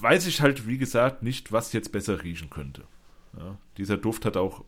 weiß 0.00 0.26
ich 0.26 0.40
halt, 0.40 0.66
wie 0.66 0.78
gesagt, 0.78 1.22
nicht, 1.22 1.52
was 1.52 1.72
jetzt 1.72 1.92
besser 1.92 2.22
riechen 2.22 2.50
könnte. 2.50 2.84
Ja, 3.36 3.58
dieser 3.78 3.96
Duft 3.96 4.24
hat 4.24 4.36
auch 4.36 4.64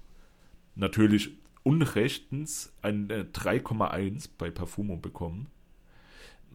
natürlich 0.75 1.31
unrechtens 1.63 2.73
eine 2.83 3.25
3,1 3.25 4.29
bei 4.39 4.51
Parfumo 4.51 4.97
bekommen. 4.97 5.49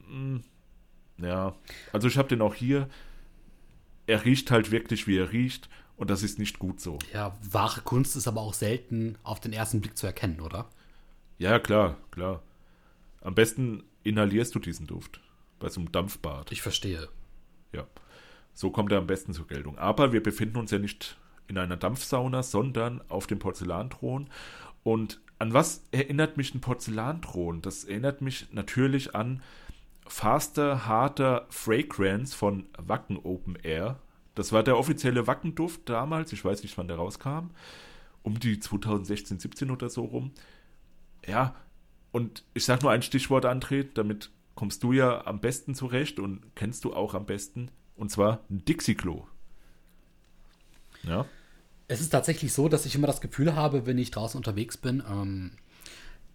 Hm, 0.08 0.44
Ja, 1.18 1.56
also 1.94 2.08
ich 2.08 2.18
habe 2.18 2.30
den 2.30 2.42
auch 2.42 2.56
hier. 2.56 2.90
Er 4.08 4.26
riecht 4.26 4.52
halt 4.52 4.72
wirklich, 4.72 5.08
wie 5.08 5.18
er 5.18 5.32
riecht. 5.32 5.70
Und 5.98 6.10
das 6.10 6.24
ist 6.24 6.40
nicht 6.40 6.60
gut 6.60 6.80
so. 6.80 6.98
Ja, 7.14 7.38
wahre 7.52 7.82
Kunst 7.82 8.16
ist 8.16 8.28
aber 8.28 8.40
auch 8.42 8.54
selten 8.54 9.18
auf 9.24 9.42
den 9.42 9.52
ersten 9.52 9.82
Blick 9.82 9.98
zu 9.98 10.08
erkennen, 10.08 10.40
oder? 10.40 10.70
Ja, 11.38 11.60
klar, 11.60 11.98
klar. 12.12 12.42
Am 13.22 13.36
besten 13.36 13.84
inhalierst 14.04 14.56
du 14.56 14.60
diesen 14.60 14.88
Duft. 14.88 15.20
Bei 15.60 15.68
so 15.68 15.82
einem 15.82 15.92
Dampfbad. 15.92 16.54
Ich 16.54 16.62
verstehe. 16.62 17.10
Ja. 17.74 17.86
So 18.54 18.72
kommt 18.72 18.92
er 18.92 18.98
am 18.98 19.08
besten 19.08 19.34
zur 19.34 19.48
Geltung. 19.48 19.78
Aber 19.78 20.12
wir 20.12 20.22
befinden 20.22 20.58
uns 20.58 20.72
ja 20.72 20.80
nicht 20.80 21.18
in 21.48 21.58
einer 21.58 21.78
Dampfsauna, 21.78 22.44
sondern 22.44 23.02
auf 23.10 23.28
dem 23.28 23.40
Porzellanthron. 23.40 24.30
Und 24.84 25.20
an 25.40 25.54
was 25.54 25.84
erinnert 25.92 26.38
mich 26.38 26.54
ein 26.54 26.62
Porzellanthron? 26.62 27.62
Das 27.62 27.86
erinnert 27.86 28.22
mich 28.22 28.48
natürlich 28.52 29.16
an 29.16 29.42
Faster, 30.06 30.86
Harder 30.88 31.46
Fragrance 31.50 32.36
von 32.36 32.66
Wacken 32.78 33.18
Open 33.18 33.56
Air. 33.64 34.00
Das 34.36 34.52
war 34.52 34.64
der 34.64 34.78
offizielle 34.78 35.28
Wackenduft 35.28 35.88
damals. 35.90 36.34
Ich 36.34 36.44
weiß 36.44 36.64
nicht, 36.64 36.78
wann 36.78 36.88
der 36.88 36.98
rauskam. 36.98 37.52
Um 38.24 38.40
die 38.40 38.60
2016, 38.60 39.40
17 39.40 39.72
oder 39.72 39.90
so 39.90 40.04
rum. 40.04 40.32
Ja, 41.28 41.56
und 42.12 42.44
ich 42.54 42.66
sag 42.66 42.82
nur 42.82 42.92
ein 42.92 43.02
Stichwort, 43.02 43.46
André, 43.46 43.88
damit 43.94 44.32
kommst 44.56 44.84
du 44.84 44.94
ja 44.94 45.26
am 45.26 45.40
besten 45.40 45.76
zurecht 45.76 46.20
und 46.20 46.42
kennst 46.56 46.84
du 46.86 46.94
auch 46.94 47.14
am 47.14 47.26
besten. 47.26 47.72
Und 48.00 48.10
zwar 48.10 48.40
ein 48.50 48.64
Dixie-Klo. 48.64 49.26
Ja. 51.04 51.26
Es 51.90 52.00
ist 52.00 52.12
tatsächlich 52.12 52.54
so, 52.54 52.70
dass 52.70 52.86
ich 52.86 52.96
immer 52.96 53.08
das 53.08 53.20
Gefühl 53.20 53.56
habe, 53.56 53.86
wenn 53.86 53.98
ich 53.98 54.10
draußen 54.10 54.38
unterwegs 54.38 54.78
bin, 54.78 55.04
ähm, 55.10 55.52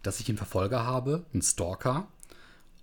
dass 0.02 0.20
ich 0.20 0.28
einen 0.28 0.36
Verfolger 0.36 0.84
habe, 0.84 1.24
einen 1.32 1.40
Stalker. 1.42 2.06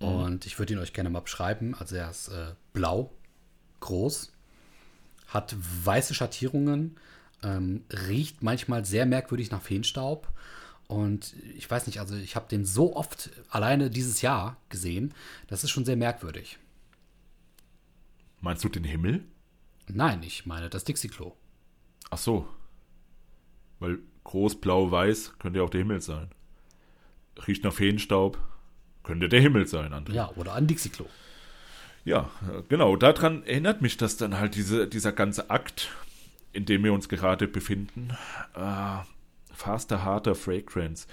Und 0.00 0.46
ich 0.46 0.58
würde 0.58 0.72
ihn 0.72 0.80
euch 0.80 0.92
gerne 0.92 1.10
mal 1.10 1.20
beschreiben. 1.20 1.76
Also 1.78 1.94
er 1.94 2.10
ist 2.10 2.26
äh, 2.26 2.54
blau, 2.72 3.12
groß, 3.78 4.32
hat 5.28 5.54
weiße 5.84 6.12
Schattierungen, 6.12 6.96
ähm, 7.44 7.84
riecht 8.08 8.42
manchmal 8.42 8.84
sehr 8.84 9.06
merkwürdig 9.06 9.52
nach 9.52 9.62
Feenstaub. 9.62 10.26
Und 10.88 11.36
ich 11.56 11.70
weiß 11.70 11.86
nicht, 11.86 12.00
also 12.00 12.16
ich 12.16 12.34
habe 12.34 12.48
den 12.48 12.64
so 12.64 12.96
oft 12.96 13.30
alleine 13.48 13.90
dieses 13.90 14.22
Jahr 14.22 14.56
gesehen, 14.70 15.14
das 15.46 15.62
ist 15.62 15.70
schon 15.70 15.84
sehr 15.84 15.96
merkwürdig. 15.96 16.58
Meinst 18.42 18.64
du 18.64 18.68
den 18.68 18.84
Himmel? 18.84 19.24
Nein, 19.88 20.22
ich 20.22 20.46
meine 20.46 20.68
das 20.68 20.84
Dixie-Klo. 20.84 21.34
Ach 22.10 22.18
so. 22.18 22.46
Weil 23.78 24.00
groß, 24.24 24.60
blau, 24.60 24.90
weiß 24.90 25.38
könnte 25.38 25.60
ja 25.60 25.64
auch 25.64 25.70
der 25.70 25.80
Himmel 25.80 26.00
sein. 26.00 26.28
Riecht 27.46 27.64
nach 27.64 27.72
Feenstaub, 27.72 28.38
könnte 29.04 29.28
der 29.28 29.40
Himmel 29.40 29.66
sein, 29.66 29.94
André. 29.94 30.12
Ja, 30.12 30.30
oder 30.36 30.54
ein 30.54 30.66
Dixie-Klo. 30.66 31.06
Ja, 32.04 32.30
genau. 32.68 32.96
Daran 32.96 33.44
erinnert 33.44 33.80
mich 33.80 33.96
das 33.96 34.16
dann 34.16 34.38
halt, 34.38 34.56
diese, 34.56 34.88
dieser 34.88 35.12
ganze 35.12 35.48
Akt, 35.50 35.90
in 36.52 36.66
dem 36.66 36.82
wir 36.82 36.92
uns 36.92 37.08
gerade 37.08 37.46
befinden. 37.46 38.10
Äh, 38.54 38.98
faster, 39.54 40.02
harter 40.02 40.34
Fragrance. 40.34 41.06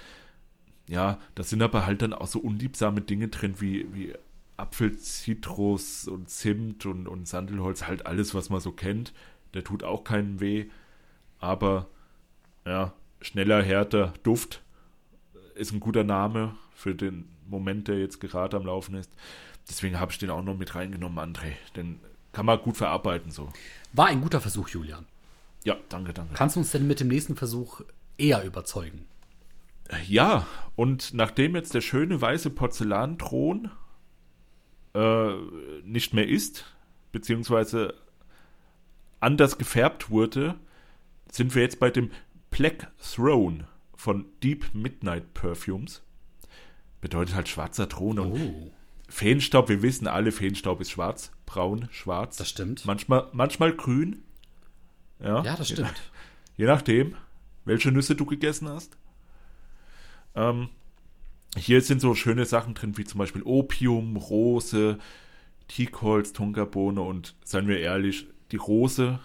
Ja, 0.88 1.20
da 1.36 1.44
sind 1.44 1.62
aber 1.62 1.86
halt 1.86 2.02
dann 2.02 2.12
auch 2.12 2.26
so 2.26 2.40
unliebsame 2.40 3.02
Dinge 3.02 3.28
drin, 3.28 3.60
wie, 3.60 3.86
wie 3.94 4.14
Apfel, 4.60 4.96
Zitrus 4.98 6.06
und 6.06 6.28
Zimt 6.28 6.86
und, 6.86 7.08
und 7.08 7.26
Sandelholz. 7.26 7.86
Halt 7.86 8.06
alles, 8.06 8.34
was 8.34 8.50
man 8.50 8.60
so 8.60 8.72
kennt. 8.72 9.12
Der 9.54 9.64
tut 9.64 9.82
auch 9.82 10.04
keinen 10.04 10.40
weh. 10.40 10.66
Aber, 11.38 11.88
ja, 12.64 12.92
schneller, 13.20 13.62
härter 13.62 14.12
Duft 14.22 14.62
ist 15.54 15.72
ein 15.72 15.80
guter 15.80 16.04
Name 16.04 16.56
für 16.74 16.94
den 16.94 17.28
Moment, 17.46 17.88
der 17.88 17.98
jetzt 17.98 18.20
gerade 18.20 18.56
am 18.56 18.66
Laufen 18.66 18.94
ist. 18.94 19.10
Deswegen 19.68 19.98
habe 19.98 20.12
ich 20.12 20.18
den 20.18 20.30
auch 20.30 20.42
noch 20.42 20.56
mit 20.56 20.74
reingenommen, 20.74 21.18
André. 21.18 21.52
Den 21.76 22.00
kann 22.32 22.46
man 22.46 22.60
gut 22.60 22.76
verarbeiten 22.76 23.30
so. 23.30 23.48
War 23.92 24.06
ein 24.06 24.20
guter 24.20 24.40
Versuch, 24.40 24.68
Julian. 24.68 25.06
Ja, 25.64 25.76
danke, 25.88 26.12
danke. 26.12 26.34
Kannst 26.34 26.56
du 26.56 26.60
uns 26.60 26.70
denn 26.70 26.86
mit 26.86 27.00
dem 27.00 27.08
nächsten 27.08 27.36
Versuch 27.36 27.82
eher 28.16 28.44
überzeugen? 28.44 29.06
Ja, 30.06 30.46
und 30.76 31.14
nachdem 31.14 31.56
jetzt 31.56 31.74
der 31.74 31.80
schöne 31.80 32.20
weiße 32.20 32.50
Porzellanthron 32.50 33.70
äh, 34.94 35.34
nicht 35.84 36.14
mehr 36.14 36.28
ist, 36.28 36.64
beziehungsweise 37.12 37.94
anders 39.20 39.58
gefärbt 39.58 40.10
wurde, 40.10 40.56
sind 41.30 41.54
wir 41.54 41.62
jetzt 41.62 41.78
bei 41.80 41.90
dem 41.90 42.10
Black 42.50 42.90
Throne 42.98 43.66
von 43.94 44.26
Deep 44.42 44.74
Midnight 44.74 45.34
Perfumes. 45.34 46.02
Bedeutet 47.00 47.34
halt 47.34 47.48
schwarzer 47.48 47.88
Thron 47.88 48.18
und 48.18 48.32
Oh, 48.32 48.72
Feenstaub, 49.08 49.68
wir 49.68 49.82
wissen 49.82 50.06
alle, 50.06 50.32
Feenstaub 50.32 50.80
ist 50.80 50.90
schwarz, 50.90 51.32
braun, 51.46 51.88
schwarz. 51.92 52.36
das 52.36 52.48
stimmt. 52.48 52.84
Manchmal, 52.84 53.28
manchmal 53.32 53.72
grün. 53.74 54.22
Ja, 55.18 55.42
Ja, 55.42 55.56
das 55.56 55.68
je 55.68 55.74
stimmt. 55.76 55.90
nach- 55.92 55.96
Je 56.56 56.66
nachdem, 56.66 57.16
welche 57.64 57.90
Nüsse 57.90 58.14
du 58.14 58.26
gegessen 58.26 58.68
hast. 58.68 58.96
Ähm, 60.34 60.68
hier 61.56 61.80
sind 61.80 62.00
so 62.00 62.14
schöne 62.14 62.44
Sachen 62.44 62.74
drin, 62.74 62.96
wie 62.96 63.04
zum 63.04 63.18
Beispiel 63.18 63.42
Opium, 63.42 64.16
Rose, 64.16 64.98
Teakholz, 65.68 66.32
Tonkabohne 66.32 67.00
und 67.00 67.34
seien 67.44 67.68
wir 67.68 67.80
ehrlich, 67.80 68.26
die 68.52 68.56
Rose, 68.56 69.18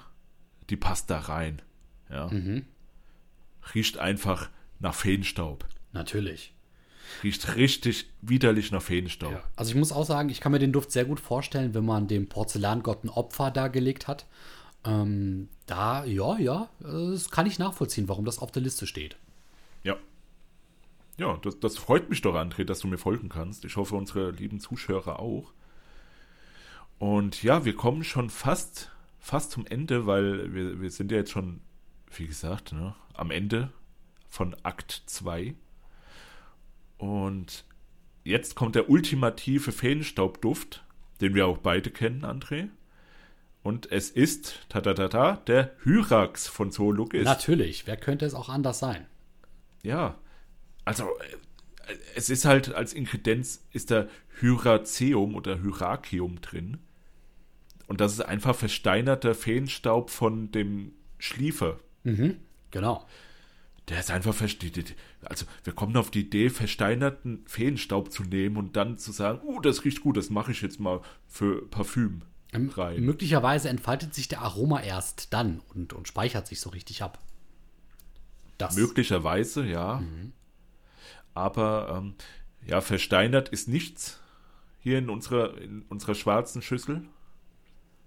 die 0.69 0.77
passt 0.77 1.09
da 1.09 1.19
rein. 1.19 1.61
Ja. 2.09 2.27
Mhm. 2.27 2.65
Riecht 3.73 3.97
einfach 3.97 4.49
nach 4.79 4.93
Feenstaub. 4.93 5.65
Natürlich. 5.91 6.53
Riecht 7.23 7.55
richtig 7.55 8.09
widerlich 8.21 8.71
nach 8.71 8.81
Feenstaub. 8.81 9.31
Ja. 9.31 9.43
Also 9.55 9.71
ich 9.71 9.77
muss 9.77 9.91
auch 9.91 10.05
sagen, 10.05 10.29
ich 10.29 10.41
kann 10.41 10.51
mir 10.51 10.59
den 10.59 10.73
Duft 10.73 10.91
sehr 10.91 11.05
gut 11.05 11.19
vorstellen, 11.19 11.73
wenn 11.73 11.85
man 11.85 12.07
dem 12.07 12.27
Porzellangott 12.27 13.03
ein 13.03 13.09
Opfer 13.09 13.51
dargelegt 13.51 14.07
hat. 14.07 14.25
Ähm, 14.83 15.49
da, 15.65 16.05
ja, 16.05 16.38
ja, 16.38 16.69
äh, 16.81 17.11
das 17.11 17.29
kann 17.31 17.47
ich 17.47 17.59
nachvollziehen, 17.59 18.07
warum 18.07 18.25
das 18.25 18.39
auf 18.39 18.51
der 18.51 18.61
Liste 18.61 18.85
steht. 18.85 19.17
Ja. 19.83 19.95
Ja, 21.17 21.38
das, 21.38 21.60
das 21.60 21.78
freut 21.78 22.10
mich 22.10 22.21
doch, 22.21 22.36
André, 22.36 22.65
dass 22.65 22.80
du 22.80 22.88
mir 22.88 22.97
folgen 22.97 23.30
kannst. 23.30 23.63
Ich 23.65 23.78
hoffe, 23.78 23.95
unsere 23.95 24.32
lieben 24.32 24.60
Zuschauer 24.60 25.19
auch. 25.19 25.54
Und 26.99 27.43
ja, 27.43 27.65
wir 27.65 27.75
kommen 27.75 28.04
schon 28.04 28.30
fast, 28.30 28.91
fast 29.19 29.51
zum 29.51 29.65
Ende, 29.65 30.06
weil 30.06 30.54
wir, 30.54 30.82
wir 30.82 30.91
sind 30.91 31.12
ja 31.12 31.17
jetzt 31.17 31.32
schon, 31.32 31.62
wie 32.13 32.28
gesagt, 32.28 32.73
ne, 32.73 32.95
am 33.13 33.32
Ende 33.32 33.71
von 34.28 34.56
Akt 34.63 35.04
2. 35.06 35.56
Und 36.97 37.65
jetzt 38.23 38.56
kommt 38.56 38.75
der 38.75 38.89
ultimative 38.89 39.71
Feenstaubduft, 39.71 40.84
den 41.21 41.34
wir 41.34 41.47
auch 41.47 41.60
beide 41.60 41.91
kennen, 41.91 42.25
André. 42.25 42.69
Und 43.63 43.91
es 43.91 44.10
ist, 44.10 44.60
ta 44.69 44.82
ta 44.82 44.93
ta 44.93 45.08
ta, 45.08 45.38
der 45.47 45.71
Hyrax 45.84 46.47
von 46.47 46.71
Zoologist. 46.71 47.25
Natürlich, 47.25 47.88
wer 47.88 47.97
könnte 47.97 48.25
es 48.25 48.36
auch 48.36 48.49
anders 48.49 48.80
sein? 48.80 49.08
Ja, 49.82 50.15
also 50.86 51.06
äh, 51.88 51.95
es 52.15 52.30
ist 52.30 52.45
halt 52.45 52.74
als 52.74 52.93
Ingredienz 52.93 53.63
ist 53.71 53.91
da 53.91 54.08
Hyraceum 54.39 55.36
oder 55.36 55.60
Hyraceum 55.62 56.41
drin. 56.41 56.78
Und 57.88 58.02
das 58.02 58.13
ist 58.13 58.21
einfach 58.21 58.56
versteinerter 58.56 59.36
Feenstaub 59.36 60.10
von 60.10 60.52
dem 60.52 60.93
Schliefer. 61.19 61.80
Mhm, 62.04 62.38
genau. 62.71 63.06
Der 63.89 64.00
ist 64.00 64.10
einfach 64.10 64.34
versteht. 64.34 64.95
Also 65.21 65.45
wir 65.63 65.74
kommen 65.74 65.95
auf 65.95 66.10
die 66.10 66.21
Idee, 66.21 66.50
versteinerten 66.50 67.43
Feenstaub 67.45 68.12
zu 68.12 68.24
nehmen 68.24 68.58
und 68.58 68.76
dann 68.76 68.98
zu 68.98 69.12
sagen, 69.12 69.41
oh, 69.45 69.60
das 69.60 69.86
riecht 69.86 70.02
gut, 70.02 70.17
das 70.17 70.32
mache 70.32 70.52
ich 70.52 70.62
jetzt 70.63 70.80
mal 70.80 71.02
für 71.28 71.67
Parfüm 71.69 72.24
Ähm, 72.52 72.69
rein. 72.69 73.02
Möglicherweise 73.02 73.69
entfaltet 73.69 74.15
sich 74.15 74.28
der 74.28 74.41
Aroma 74.41 74.82
erst 74.82 75.34
dann 75.34 75.62
und, 75.76 75.93
und 75.93 76.08
speichert 76.08 76.48
sich 76.48 76.60
so 76.60 76.71
richtig 76.71 77.04
ab. 77.04 77.19
Das, 78.58 78.76
Möglicherweise, 78.76 79.65
ja. 79.65 80.02
Aber 81.36 81.95
ähm, 81.95 82.15
ja, 82.65 82.82
versteinert 82.82 83.50
ist 83.50 83.67
nichts 83.67 84.19
hier 84.80 84.98
in 84.98 85.10
unserer, 85.10 85.58
in 85.62 85.84
unserer 85.84 86.15
schwarzen 86.15 86.63
Schüssel. 86.63 87.04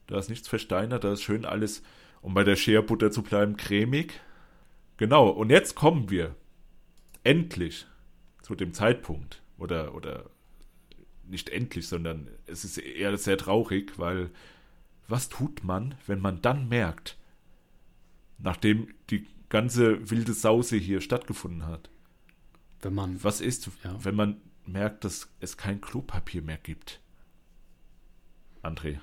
Da 0.08 0.18
ist 0.18 0.30
nichts 0.30 0.48
versteinert, 0.48 1.04
da 1.04 1.12
ist 1.12 1.22
schön 1.22 1.44
alles, 1.44 1.82
um 2.22 2.34
bei 2.34 2.42
der 2.42 2.56
Scherbutter 2.56 3.10
zu 3.10 3.22
bleiben, 3.22 3.56
cremig. 3.56 4.20
Genau, 4.96 5.28
und 5.28 5.50
jetzt 5.50 5.76
kommen 5.76 6.10
wir 6.10 6.34
endlich 7.22 7.86
zu 8.42 8.54
dem 8.54 8.72
Zeitpunkt, 8.72 9.42
oder, 9.58 9.94
oder 9.94 10.30
nicht 11.24 11.50
endlich, 11.50 11.88
sondern 11.88 12.28
es 12.46 12.64
ist 12.64 12.78
eher 12.78 13.16
sehr 13.18 13.36
traurig, 13.36 13.98
weil 13.98 14.30
was 15.08 15.28
tut 15.28 15.64
man, 15.64 15.94
wenn 16.06 16.20
man 16.20 16.40
dann 16.42 16.68
merkt, 16.68 17.18
nachdem 18.38 18.88
die 19.10 19.26
ganze 19.48 20.10
wilde 20.10 20.32
Sause 20.32 20.76
hier 20.76 21.00
stattgefunden 21.00 21.66
hat? 21.66 21.90
Wenn 22.82 22.94
man. 22.94 23.22
Was 23.22 23.40
ist, 23.40 23.68
Ja. 23.84 23.96
wenn 24.04 24.14
man 24.14 24.40
merkt, 24.66 25.04
dass 25.04 25.28
es 25.40 25.56
kein 25.56 25.80
Klopapier 25.80 26.42
mehr 26.42 26.58
gibt? 26.58 27.00
André. 28.62 28.98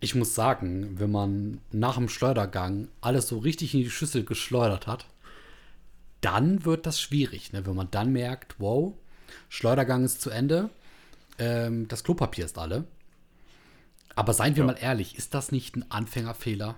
Ich 0.00 0.14
muss 0.14 0.34
sagen, 0.34 0.98
wenn 0.98 1.10
man 1.10 1.60
nach 1.72 1.94
dem 1.96 2.08
Schleudergang 2.08 2.88
alles 3.00 3.28
so 3.28 3.38
richtig 3.38 3.74
in 3.74 3.80
die 3.80 3.90
Schüssel 3.90 4.24
geschleudert 4.24 4.86
hat, 4.86 5.06
dann 6.20 6.64
wird 6.64 6.86
das 6.86 7.00
schwierig, 7.00 7.52
ne? 7.52 7.64
wenn 7.66 7.74
man 7.74 7.90
dann 7.90 8.12
merkt, 8.12 8.56
wow, 8.58 8.94
Schleudergang 9.48 10.04
ist 10.04 10.20
zu 10.20 10.30
Ende, 10.30 10.70
ähm, 11.38 11.88
das 11.88 12.04
Klopapier 12.04 12.44
ist 12.44 12.58
alle. 12.58 12.84
Aber 14.14 14.32
seien 14.32 14.56
wir 14.56 14.62
Ja. 14.64 14.66
mal 14.66 14.78
ehrlich, 14.78 15.16
ist 15.16 15.34
das 15.34 15.52
nicht 15.52 15.76
ein 15.76 15.90
Anfängerfehler? 15.90 16.76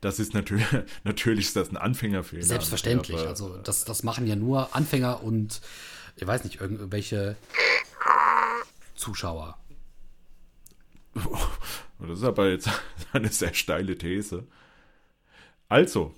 Das 0.00 0.18
ist 0.18 0.34
natürlich, 0.34 0.66
natürlich 1.04 1.46
ist 1.46 1.56
das 1.56 1.70
ein 1.70 1.76
Anfängerfehler. 1.76 2.42
Selbstverständlich. 2.42 3.18
aber- 3.20 3.28
also 3.28 3.56
das, 3.58 3.84
das 3.84 4.02
machen 4.02 4.26
ja 4.26 4.36
nur 4.36 4.74
Anfänger 4.74 5.22
und 5.22 5.60
ich 6.16 6.26
weiß 6.26 6.44
nicht, 6.44 6.60
irgendwelche 6.60 7.36
Zuschauer. 8.94 9.58
Das 12.04 12.18
ist 12.18 12.24
aber 12.24 12.50
jetzt 12.50 12.68
eine 13.12 13.28
sehr 13.28 13.54
steile 13.54 13.96
These. 13.96 14.44
Also, 15.68 16.12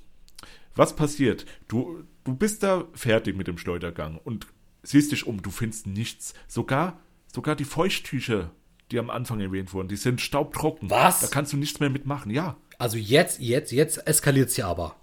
was 0.75 0.97
passiert? 0.97 1.45
Du, 1.69 2.05
du 2.25 2.35
bist 2.35 2.63
da 2.63 2.85
fertig 2.95 3.37
mit 3.37 3.49
dem 3.49 3.59
Schleudergang 3.59 4.17
und 4.17 4.47
siehst 4.83 5.13
dich 5.13 5.27
um, 5.27 5.43
du 5.43 5.51
findest 5.51 5.87
nichts. 5.87 6.33
Sogar, 6.49 6.99
sogar 7.31 7.55
die 7.55 7.67
Feuchttücher, 7.67 8.51
die 8.91 8.99
am 8.99 9.11
Anfang 9.11 9.41
erwähnt 9.41 9.75
wurden, 9.75 9.89
die 9.89 9.97
sind 9.97 10.23
staubtrocken. 10.23 10.89
Was? 10.89 11.21
Da 11.21 11.27
kannst 11.27 11.53
du 11.53 11.59
nichts 11.59 11.81
mehr 11.81 11.91
mitmachen. 11.91 12.31
Ja, 12.31 12.57
Also 12.79 12.99
jetzt, 12.99 13.41
jetzt, 13.41 13.73
jetzt 13.73 14.07
eskaliert 14.07 14.51
es 14.51 14.57
ja 14.57 14.69
aber. 14.69 14.97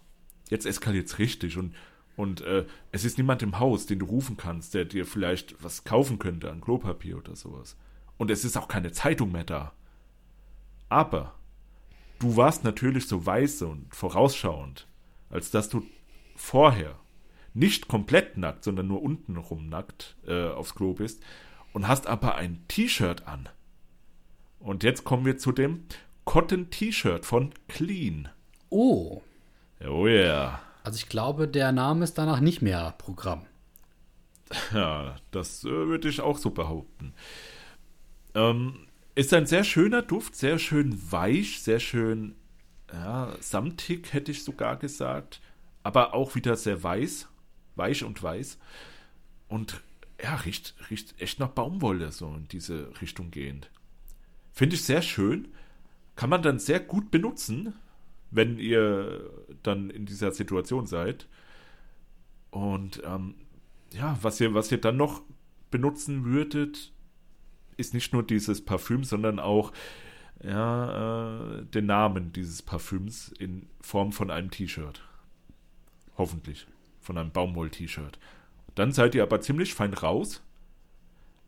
jetzt 0.50 0.66
eskaliert 0.66 1.08
es 1.08 1.18
richtig 1.18 1.58
und, 1.58 1.74
und 2.16 2.42
äh, 2.42 2.66
es 2.92 3.06
ist 3.06 3.18
niemand 3.18 3.42
im 3.42 3.60
Haus, 3.60 3.86
den 3.86 4.00
du 4.00 4.06
rufen 4.06 4.38
kannst, 4.38 4.74
der 4.74 4.86
dir 4.86 5.06
vielleicht 5.06 5.64
was 5.64 5.84
kaufen 5.84 6.20
könnte 6.20 6.52
an 6.52 6.62
Klopapier 6.62 7.18
oder 7.18 7.36
sowas. 7.36 7.78
Und 8.18 8.30
es 8.30 8.46
ist 8.46 8.58
auch 8.58 8.68
keine 8.68 8.92
Zeitung 8.92 9.32
mehr 9.32 9.46
da. 9.46 9.74
Aber 10.90 11.34
du 12.20 12.36
warst 12.36 12.64
natürlich 12.64 13.08
so 13.08 13.26
weise 13.26 13.68
und 13.68 13.96
vorausschauend, 13.96 14.88
als 15.30 15.50
dass 15.52 15.70
du 15.70 15.84
vorher 16.36 17.00
nicht 17.54 17.88
komplett 17.88 18.38
nackt, 18.38 18.64
sondern 18.64 18.88
nur 18.88 19.02
untenrum 19.02 19.70
nackt 19.70 20.18
äh, 20.28 20.50
aufs 20.50 20.76
Klo 20.76 20.94
bist 20.94 21.24
und 21.74 21.88
hast 21.88 22.08
aber 22.08 22.36
ein 22.36 22.66
T-Shirt 22.68 23.28
an. 23.28 23.50
Und 24.60 24.84
jetzt 24.84 25.06
kommen 25.06 25.26
wir 25.26 25.38
zu 25.38 25.52
dem 25.52 25.86
Cotton 26.26 26.70
T-Shirt 26.70 27.26
von 27.26 27.54
Clean. 27.68 28.30
Oh, 28.70 29.22
Oh 29.84 30.08
yeah. 30.08 30.62
also 30.84 30.98
ich 30.98 31.10
glaube, 31.10 31.48
der 31.48 31.72
Name 31.72 32.04
ist 32.04 32.18
danach 32.18 32.40
nicht 32.40 32.62
mehr 32.62 32.94
Programm. 32.98 33.46
Ja, 34.74 35.16
das 35.32 35.64
äh, 35.64 35.70
würde 35.70 36.10
ich 36.10 36.20
auch 36.20 36.38
so 36.38 36.50
behaupten. 36.52 37.14
Ähm, 38.36 38.88
ist 39.16 39.34
ein 39.34 39.46
sehr 39.46 39.64
schöner 39.64 40.02
Duft, 40.02 40.36
sehr 40.36 40.60
schön 40.60 41.00
weich, 41.12 41.62
sehr 41.62 41.80
schön 41.80 42.36
ja, 42.92 43.34
samtig, 43.40 44.14
hätte 44.14 44.32
ich 44.32 44.44
sogar 44.44 44.78
gesagt. 44.78 45.42
Aber 45.84 46.14
auch 46.14 46.36
wieder 46.36 46.58
sehr 46.58 46.84
weiß, 46.84 47.28
weich 47.76 48.04
und 48.04 48.22
weiß. 48.22 48.58
Und 49.48 49.82
ja, 50.22 50.36
riecht, 50.36 50.76
riecht 50.90 51.20
echt 51.22 51.40
nach 51.40 51.50
Baumwolle, 51.50 52.12
so 52.12 52.28
in 52.28 52.48
diese 52.50 52.92
Richtung 53.02 53.32
gehend. 53.32 53.72
Finde 54.52 54.76
ich 54.76 54.84
sehr 54.84 55.02
schön. 55.02 55.48
Kann 56.16 56.30
man 56.30 56.42
dann 56.42 56.60
sehr 56.60 56.80
gut 56.80 57.12
benutzen, 57.12 57.74
wenn 58.32 58.58
ihr 58.58 59.30
dann 59.64 59.90
in 59.90 60.06
dieser 60.06 60.32
Situation 60.32 60.88
seid. 60.88 61.28
Und 62.50 63.02
ähm, 63.06 63.36
ja, 63.92 64.18
was 64.22 64.40
ihr, 64.40 64.54
was 64.54 64.72
ihr 64.72 64.80
dann 64.80 64.98
noch 64.98 65.22
benutzen 65.70 66.26
würdet, 66.26 66.92
ist 67.78 67.94
nicht 67.94 68.14
nur 68.14 68.24
dieses 68.24 68.64
Parfüm, 68.64 69.04
sondern 69.04 69.40
auch 69.40 69.72
ja, 70.44 71.60
äh, 71.60 71.66
den 71.66 71.86
Namen 71.86 72.34
dieses 72.34 72.62
Parfüms 72.62 73.30
in 73.40 73.68
Form 73.80 74.12
von 74.12 74.32
einem 74.32 74.52
T-Shirt. 74.52 75.02
Hoffentlich. 76.18 76.68
Von 77.00 77.18
einem 77.18 77.32
Baumwoll-T-Shirt. 77.32 78.20
Dann 78.76 78.92
seid 78.92 79.16
ihr 79.16 79.24
aber 79.24 79.42
ziemlich 79.42 79.74
fein 79.74 79.94
raus. 79.94 80.42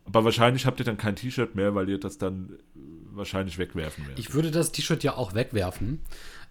Aber 0.06 0.24
wahrscheinlich 0.24 0.66
habt 0.66 0.78
ihr 0.80 0.84
dann 0.84 0.96
kein 0.98 1.16
T-Shirt 1.16 1.54
mehr, 1.54 1.74
weil 1.74 1.88
ihr 1.88 1.98
das 1.98 2.18
dann 2.18 2.50
äh, 2.50 2.78
wahrscheinlich 3.12 3.58
wegwerfen 3.58 4.04
werdet. 4.04 4.18
Ich 4.18 4.34
würde 4.34 4.50
das 4.50 4.70
T-Shirt 4.72 5.02
ja 5.02 5.16
auch 5.16 5.34
wegwerfen, 5.34 6.00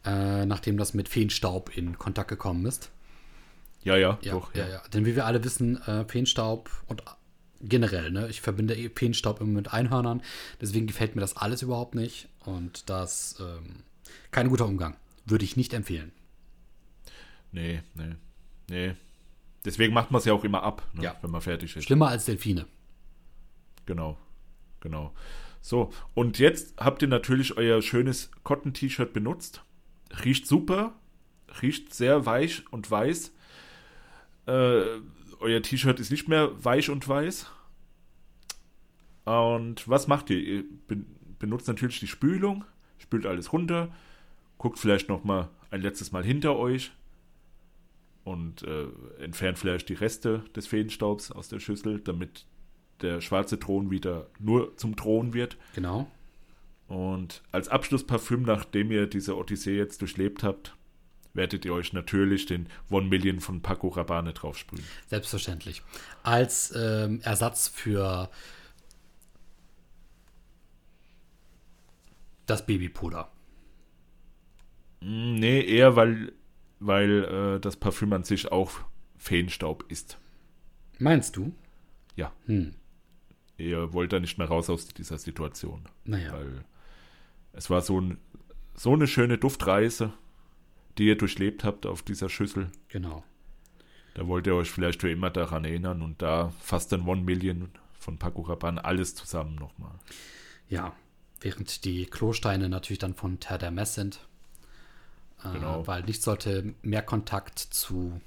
äh, 0.05 0.45
nachdem 0.45 0.77
das 0.77 0.93
mit 0.93 1.07
Feenstaub 1.09 1.75
in 1.77 1.97
Kontakt 1.97 2.29
gekommen 2.29 2.65
ist. 2.65 2.89
ja, 3.83 3.95
ja, 3.97 4.17
Ja, 4.21 4.31
doch. 4.33 4.53
ja, 4.55 4.67
ja. 4.67 4.81
Denn 4.93 5.05
wie 5.05 5.15
wir 5.15 5.25
alle 5.25 5.43
wissen, 5.43 5.81
äh, 5.83 6.05
Feenstaub 6.05 6.69
und 6.87 7.03
generell, 7.61 8.11
ne, 8.11 8.27
ich 8.27 8.41
verbinde 8.41 8.75
eh 8.75 8.89
Feenstaub 8.89 9.39
immer 9.39 9.51
mit 9.51 9.71
Einhörnern, 9.71 10.21
deswegen 10.59 10.87
gefällt 10.87 11.15
mir 11.15 11.21
das 11.21 11.37
alles 11.37 11.61
überhaupt 11.61 11.95
nicht 11.95 12.27
und 12.45 12.89
das 12.89 13.37
ähm, 13.39 13.83
kein 14.31 14.49
guter 14.49 14.65
Umgang. 14.65 14.95
Würde 15.25 15.45
ich 15.45 15.55
nicht 15.55 15.73
empfehlen. 15.73 16.11
Nee, 17.51 17.81
nee, 17.93 18.15
nee. 18.69 18.93
Deswegen 19.63 19.93
macht 19.93 20.11
man 20.11 20.19
es 20.19 20.25
ja 20.25 20.33
auch 20.33 20.43
immer 20.43 20.63
ab, 20.63 20.85
ne, 20.93 21.03
Ja. 21.03 21.15
wenn 21.21 21.31
man 21.31 21.39
fertig 21.41 21.75
ist. 21.75 21.83
Schlimmer 21.85 22.07
als 22.09 22.25
Delfine. 22.25 22.65
Genau, 23.85 24.17
genau. 24.79 25.13
So, 25.61 25.91
und 26.13 26.39
jetzt 26.39 26.75
habt 26.77 27.01
ihr 27.01 27.07
natürlich 27.07 27.57
euer 27.57 27.81
schönes 27.81 28.31
Cotton-T-Shirt 28.43 29.13
benutzt. 29.13 29.63
Riecht 30.23 30.45
super, 30.45 30.93
riecht 31.61 31.93
sehr 31.93 32.25
weich 32.25 32.63
und 32.71 32.89
weiß. 32.89 33.33
Äh, 34.45 34.83
euer 35.39 35.61
T-Shirt 35.61 35.99
ist 35.99 36.11
nicht 36.11 36.27
mehr 36.27 36.51
weich 36.63 36.89
und 36.89 37.07
weiß. 37.07 37.49
Und 39.25 39.87
was 39.87 40.07
macht 40.07 40.29
ihr? 40.29 40.39
Ihr 40.39 40.63
ben- 40.87 41.05
benutzt 41.39 41.67
natürlich 41.67 41.99
die 41.99 42.07
Spülung, 42.07 42.65
spült 42.97 43.25
alles 43.25 43.53
runter, 43.53 43.93
guckt 44.57 44.79
vielleicht 44.79 45.09
noch 45.09 45.23
mal 45.23 45.49
ein 45.71 45.81
letztes 45.81 46.11
Mal 46.11 46.23
hinter 46.23 46.57
euch 46.57 46.91
und 48.23 48.63
äh, 48.63 48.87
entfernt 49.19 49.57
vielleicht 49.57 49.89
die 49.89 49.93
Reste 49.93 50.43
des 50.55 50.67
Feenstaubs 50.67 51.31
aus 51.31 51.47
der 51.47 51.59
Schüssel, 51.59 51.99
damit 51.99 52.45
der 53.03 53.21
schwarze 53.21 53.59
Thron 53.59 53.91
wieder 53.91 54.27
nur 54.39 54.75
zum 54.77 54.95
Thron 54.95 55.33
wird. 55.33 55.57
Genau. 55.75 56.09
Und 56.87 57.43
als 57.51 57.69
Abschlussparfüm, 57.69 58.43
nachdem 58.43 58.91
ihr 58.91 59.07
diese 59.07 59.37
Odyssee 59.37 59.77
jetzt 59.77 60.01
durchlebt 60.01 60.43
habt, 60.43 60.75
werdet 61.33 61.65
ihr 61.65 61.73
euch 61.73 61.93
natürlich 61.93 62.45
den 62.45 62.67
One 62.89 63.07
Million 63.07 63.39
von 63.39 63.61
Paco 63.61 63.87
Rabanne 63.87 64.33
draufsprühen. 64.33 64.83
Selbstverständlich. 65.07 65.81
Als 66.21 66.73
ähm, 66.75 67.21
Ersatz 67.23 67.67
für 67.67 68.29
das 72.45 72.65
Babypuder. 72.65 73.31
Mm, 75.01 75.35
Nee, 75.35 75.61
eher 75.61 75.95
weil, 75.95 76.33
weil 76.79 77.23
äh, 77.55 77.59
das 77.59 77.75
Parfüm 77.77 78.13
an 78.13 78.23
sich 78.23 78.51
auch 78.51 78.71
Feenstaub 79.17 79.85
ist. 79.89 80.17
Meinst 80.99 81.35
du? 81.37 81.53
Ja. 82.15 82.31
Hm. 82.45 82.75
Ihr 83.63 83.93
wollt 83.93 84.13
da 84.13 84.19
nicht 84.19 84.37
mehr 84.37 84.47
raus 84.47 84.69
aus 84.69 84.87
dieser 84.87 85.17
Situation. 85.17 85.85
Naja. 86.05 86.33
Weil 86.33 86.63
es 87.53 87.69
war 87.69 87.81
so, 87.81 87.99
ein, 87.99 88.17
so 88.75 88.93
eine 88.93 89.07
schöne 89.07 89.37
Duftreise, 89.37 90.13
die 90.97 91.07
ihr 91.07 91.17
durchlebt 91.17 91.63
habt 91.63 91.85
auf 91.85 92.01
dieser 92.01 92.29
Schüssel. 92.29 92.71
Genau. 92.89 93.23
Da 94.15 94.27
wollt 94.27 94.45
ihr 94.47 94.55
euch 94.55 94.69
vielleicht 94.69 95.01
für 95.01 95.09
immer 95.09 95.29
daran 95.29 95.65
erinnern 95.65 96.01
und 96.01 96.21
da 96.21 96.51
fast 96.59 96.91
dann 96.91 97.07
One 97.07 97.21
Million 97.21 97.69
von 97.99 98.17
Paco 98.17 98.41
Rabanne 98.41 98.83
alles 98.83 99.15
zusammen 99.15 99.55
nochmal. 99.55 99.93
Ja. 100.69 100.93
Während 101.41 101.83
die 101.83 102.05
Klosteine 102.05 102.69
natürlich 102.69 102.99
dann 102.99 103.15
von 103.15 103.39
Terre 103.39 103.65
d'Hermes 103.65 103.93
sind. 103.93 104.19
Äh, 105.43 105.51
Genau. 105.53 105.85
Weil 105.87 106.03
nichts 106.03 106.23
sollte 106.23 106.73
mehr 106.83 107.01
Kontakt 107.01 107.59
zu 107.59 108.21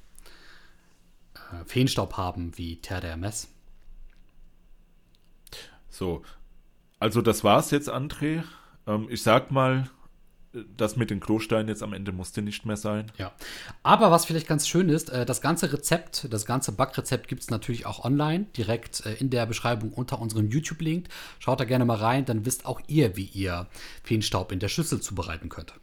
äh, 1.34 1.64
Feenstaub 1.64 2.16
haben 2.16 2.57
wie 2.59 2.76
Terre 2.76 3.07
d'Hermes. 3.07 3.49
So, 5.97 6.22
also 6.99 7.22
das 7.22 7.42
war's 7.42 7.70
jetzt, 7.70 7.90
André. 7.90 8.42
Ähm, 8.86 9.07
ich 9.09 9.22
sag 9.22 9.51
mal, 9.51 9.88
das 10.76 10.97
mit 10.97 11.11
den 11.11 11.20
Klosteinen 11.20 11.68
jetzt 11.68 11.82
am 11.82 11.92
Ende 11.92 12.12
musste 12.12 12.42
nicht 12.42 12.66
mehr 12.66 12.76
sein. 12.76 13.11
Ja. 13.18 13.32
Aber 13.82 14.11
was 14.11 14.26
vielleicht 14.26 14.47
ganz 14.47 14.68
schön 14.68 14.88
ist, 14.88 15.11
äh, 15.11 15.24
das 15.24 15.40
ganze 15.40 15.72
Rezept, 15.72 16.28
das 16.30 16.44
ganze 16.44 16.72
Backrezept 16.72 17.28
gibt 17.28 17.42
es 17.42 17.51
natürlich 17.51 17.86
auch 17.86 18.05
online, 18.05 18.47
direkt 18.57 19.05
äh, 19.07 19.14
in 19.14 19.30
der 19.30 19.47
Beschreibung 19.47 19.92
unter 19.92 20.20
unserem 20.20 20.49
YouTube-Link. 20.49 21.09
Schaut 21.38 21.61
da 21.61 21.64
gerne 21.64 21.84
mal 21.84 21.97
rein, 21.97 22.24
dann 22.26 22.44
wisst 22.44 22.66
auch 22.66 22.80
ihr, 22.88 23.16
wie 23.16 23.24
ihr 23.24 23.66
Feenstaub 24.03 24.53
in 24.53 24.61
der 24.61 24.68
Schüssel 24.68 25.01
zubereiten 25.01 25.49
könnt. 25.49 25.74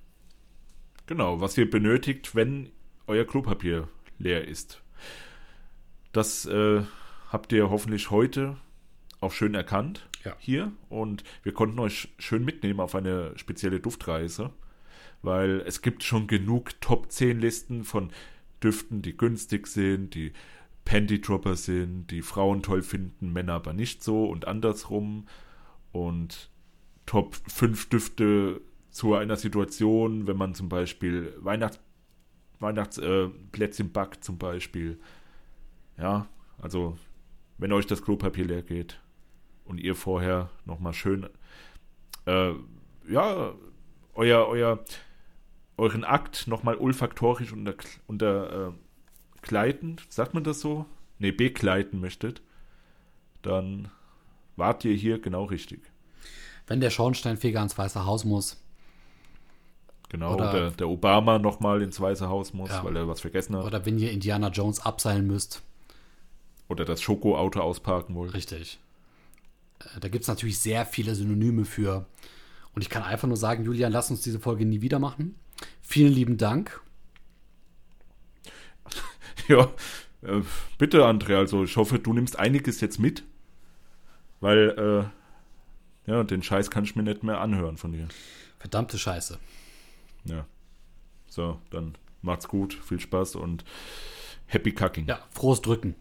Genau, 1.07 1.41
was 1.41 1.57
ihr 1.57 1.69
benötigt, 1.69 2.35
wenn 2.35 2.69
euer 3.07 3.25
Klopapier 3.25 3.89
leer 4.19 4.47
ist. 4.47 4.81
Das 6.11 6.45
äh, 6.45 6.83
habt 7.31 7.51
ihr 7.51 7.69
hoffentlich 7.69 8.11
heute 8.11 8.57
auch 9.23 9.31
schön 9.31 9.55
erkannt 9.55 10.07
Ja. 10.23 10.35
hier 10.37 10.71
und 10.89 11.23
wir 11.41 11.53
konnten 11.53 11.79
euch 11.79 12.13
schön 12.19 12.45
mitnehmen 12.45 12.79
auf 12.79 12.95
eine 12.95 13.37
spezielle 13.37 13.79
Duftreise, 13.79 14.51
weil 15.21 15.61
es 15.61 15.81
gibt 15.81 16.03
schon 16.03 16.27
genug 16.27 16.79
Top 16.81 17.11
10 17.11 17.39
Listen 17.39 17.83
von 17.83 18.11
Düften, 18.61 19.01
die 19.01 19.17
günstig 19.17 19.67
sind, 19.67 20.13
die 20.13 20.33
Panty 20.85 21.21
Dropper 21.21 21.55
sind, 21.55 22.07
die 22.11 22.21
Frauen 22.21 22.61
toll 22.61 22.81
finden, 22.81 23.31
Männer 23.33 23.53
aber 23.53 23.73
nicht 23.73 24.03
so 24.03 24.25
und 24.25 24.47
andersrum 24.47 25.27
und 25.91 26.49
Top 27.05 27.35
5 27.47 27.89
Düfte 27.89 28.61
zu 28.91 29.15
einer 29.15 29.37
Situation, 29.37 30.27
wenn 30.27 30.37
man 30.37 30.53
zum 30.53 30.69
Beispiel 30.69 31.33
Weihnachts 31.39 31.79
Weihnachtsplätzchen 32.59 33.87
äh, 33.87 33.89
backt 33.89 34.23
zum 34.23 34.37
Beispiel. 34.37 34.97
Ja, 35.97 36.27
also 36.57 36.97
wenn 37.57 37.73
euch 37.73 37.87
das 37.87 38.01
Klopapier 38.01 38.45
leer 38.45 38.61
geht 38.61 39.01
und 39.65 39.79
ihr 39.79 39.95
vorher 39.95 40.49
nochmal 40.65 40.93
schön 40.93 41.27
äh, 42.25 42.53
ja, 43.09 43.53
euer, 44.15 44.47
euer, 44.47 44.79
euren 45.77 46.03
Akt 46.03 46.47
nochmal 46.47 46.77
olfaktorisch 46.77 47.51
unter, 47.51 47.73
unter 48.07 48.67
äh, 48.69 48.71
gleiten, 49.41 49.97
sagt 50.09 50.33
man 50.33 50.43
das 50.43 50.61
so? 50.61 50.85
Ne, 51.19 51.31
begleiten 51.31 51.99
möchtet, 51.99 52.41
dann 53.41 53.89
wart 54.55 54.85
ihr 54.85 54.93
hier 54.95 55.19
genau 55.19 55.45
richtig. 55.45 55.81
Wenn 56.67 56.79
der 56.79 56.89
Schornsteinfeger 56.89 57.59
ans 57.59 57.77
Weiße 57.77 58.05
Haus 58.05 58.23
muss, 58.25 58.59
Genau, 60.09 60.35
Oder- 60.35 60.51
der, 60.51 60.69
der 60.71 60.89
Obama 60.89 61.39
nochmal 61.39 61.81
ins 61.81 61.99
Weiße 61.99 62.29
Haus 62.29 62.53
muss, 62.53 62.69
Ja. 62.69 62.83
weil 62.83 62.95
er 62.95 63.07
was 63.07 63.21
vergessen 63.21 63.55
hat. 63.55 63.61
Oder, 63.63 63.77
oder 63.77 63.85
wenn 63.87 63.97
ihr 63.97 64.11
Indiana 64.11 64.49
Jones 64.49 64.79
abseilen 64.79 65.25
müsst, 65.25 65.63
das 66.69 67.01
Schokoauto 67.01 67.59
ausparken 67.59 68.13
wollt. 68.15 68.33
Richtig. 68.33 68.79
Da 69.99 70.07
gibt 70.09 70.23
es 70.23 70.27
natürlich 70.27 70.59
sehr 70.59 70.85
viele 70.85 71.15
Synonyme 71.15 71.65
für. 71.65 72.05
Und 72.73 72.81
ich 72.81 72.89
kann 72.89 73.03
einfach 73.03 73.27
nur 73.27 73.37
sagen, 73.37 73.63
Julian, 73.63 73.91
lass 73.91 74.09
uns 74.09 74.21
diese 74.21 74.39
Folge 74.39 74.65
nie 74.65 74.81
wieder 74.81 74.99
machen. 74.99 75.35
Vielen 75.81 76.13
lieben 76.13 76.37
Dank. 76.37 76.81
Ja, 79.49 79.73
äh, 80.21 80.41
bitte, 80.77 81.03
André, 81.05 81.35
also 81.35 81.65
ich 81.65 81.75
hoffe, 81.75 81.99
du 81.99 82.13
nimmst 82.13 82.39
einiges 82.39 82.79
jetzt 82.79 82.97
mit, 82.97 83.25
weil, 84.39 85.09
äh, 86.07 86.09
ja, 86.09 86.23
den 86.23 86.41
Scheiß 86.41 86.71
kann 86.71 86.85
ich 86.85 86.95
mir 86.95 87.03
nicht 87.03 87.23
mehr 87.23 87.41
anhören 87.41 87.75
von 87.75 87.91
dir. 87.91 88.07
Verdammte 88.57 88.97
Scheiße. 88.97 89.37
Ja. 90.23 90.45
So, 91.27 91.59
dann 91.71 91.95
macht's 92.21 92.47
gut, 92.47 92.73
viel 92.73 93.01
Spaß 93.01 93.35
und 93.35 93.65
happy 94.45 94.73
cooking. 94.79 95.07
Ja, 95.07 95.19
frohes 95.31 95.61
Drücken. 95.61 95.95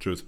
Tschüss. 0.00 0.24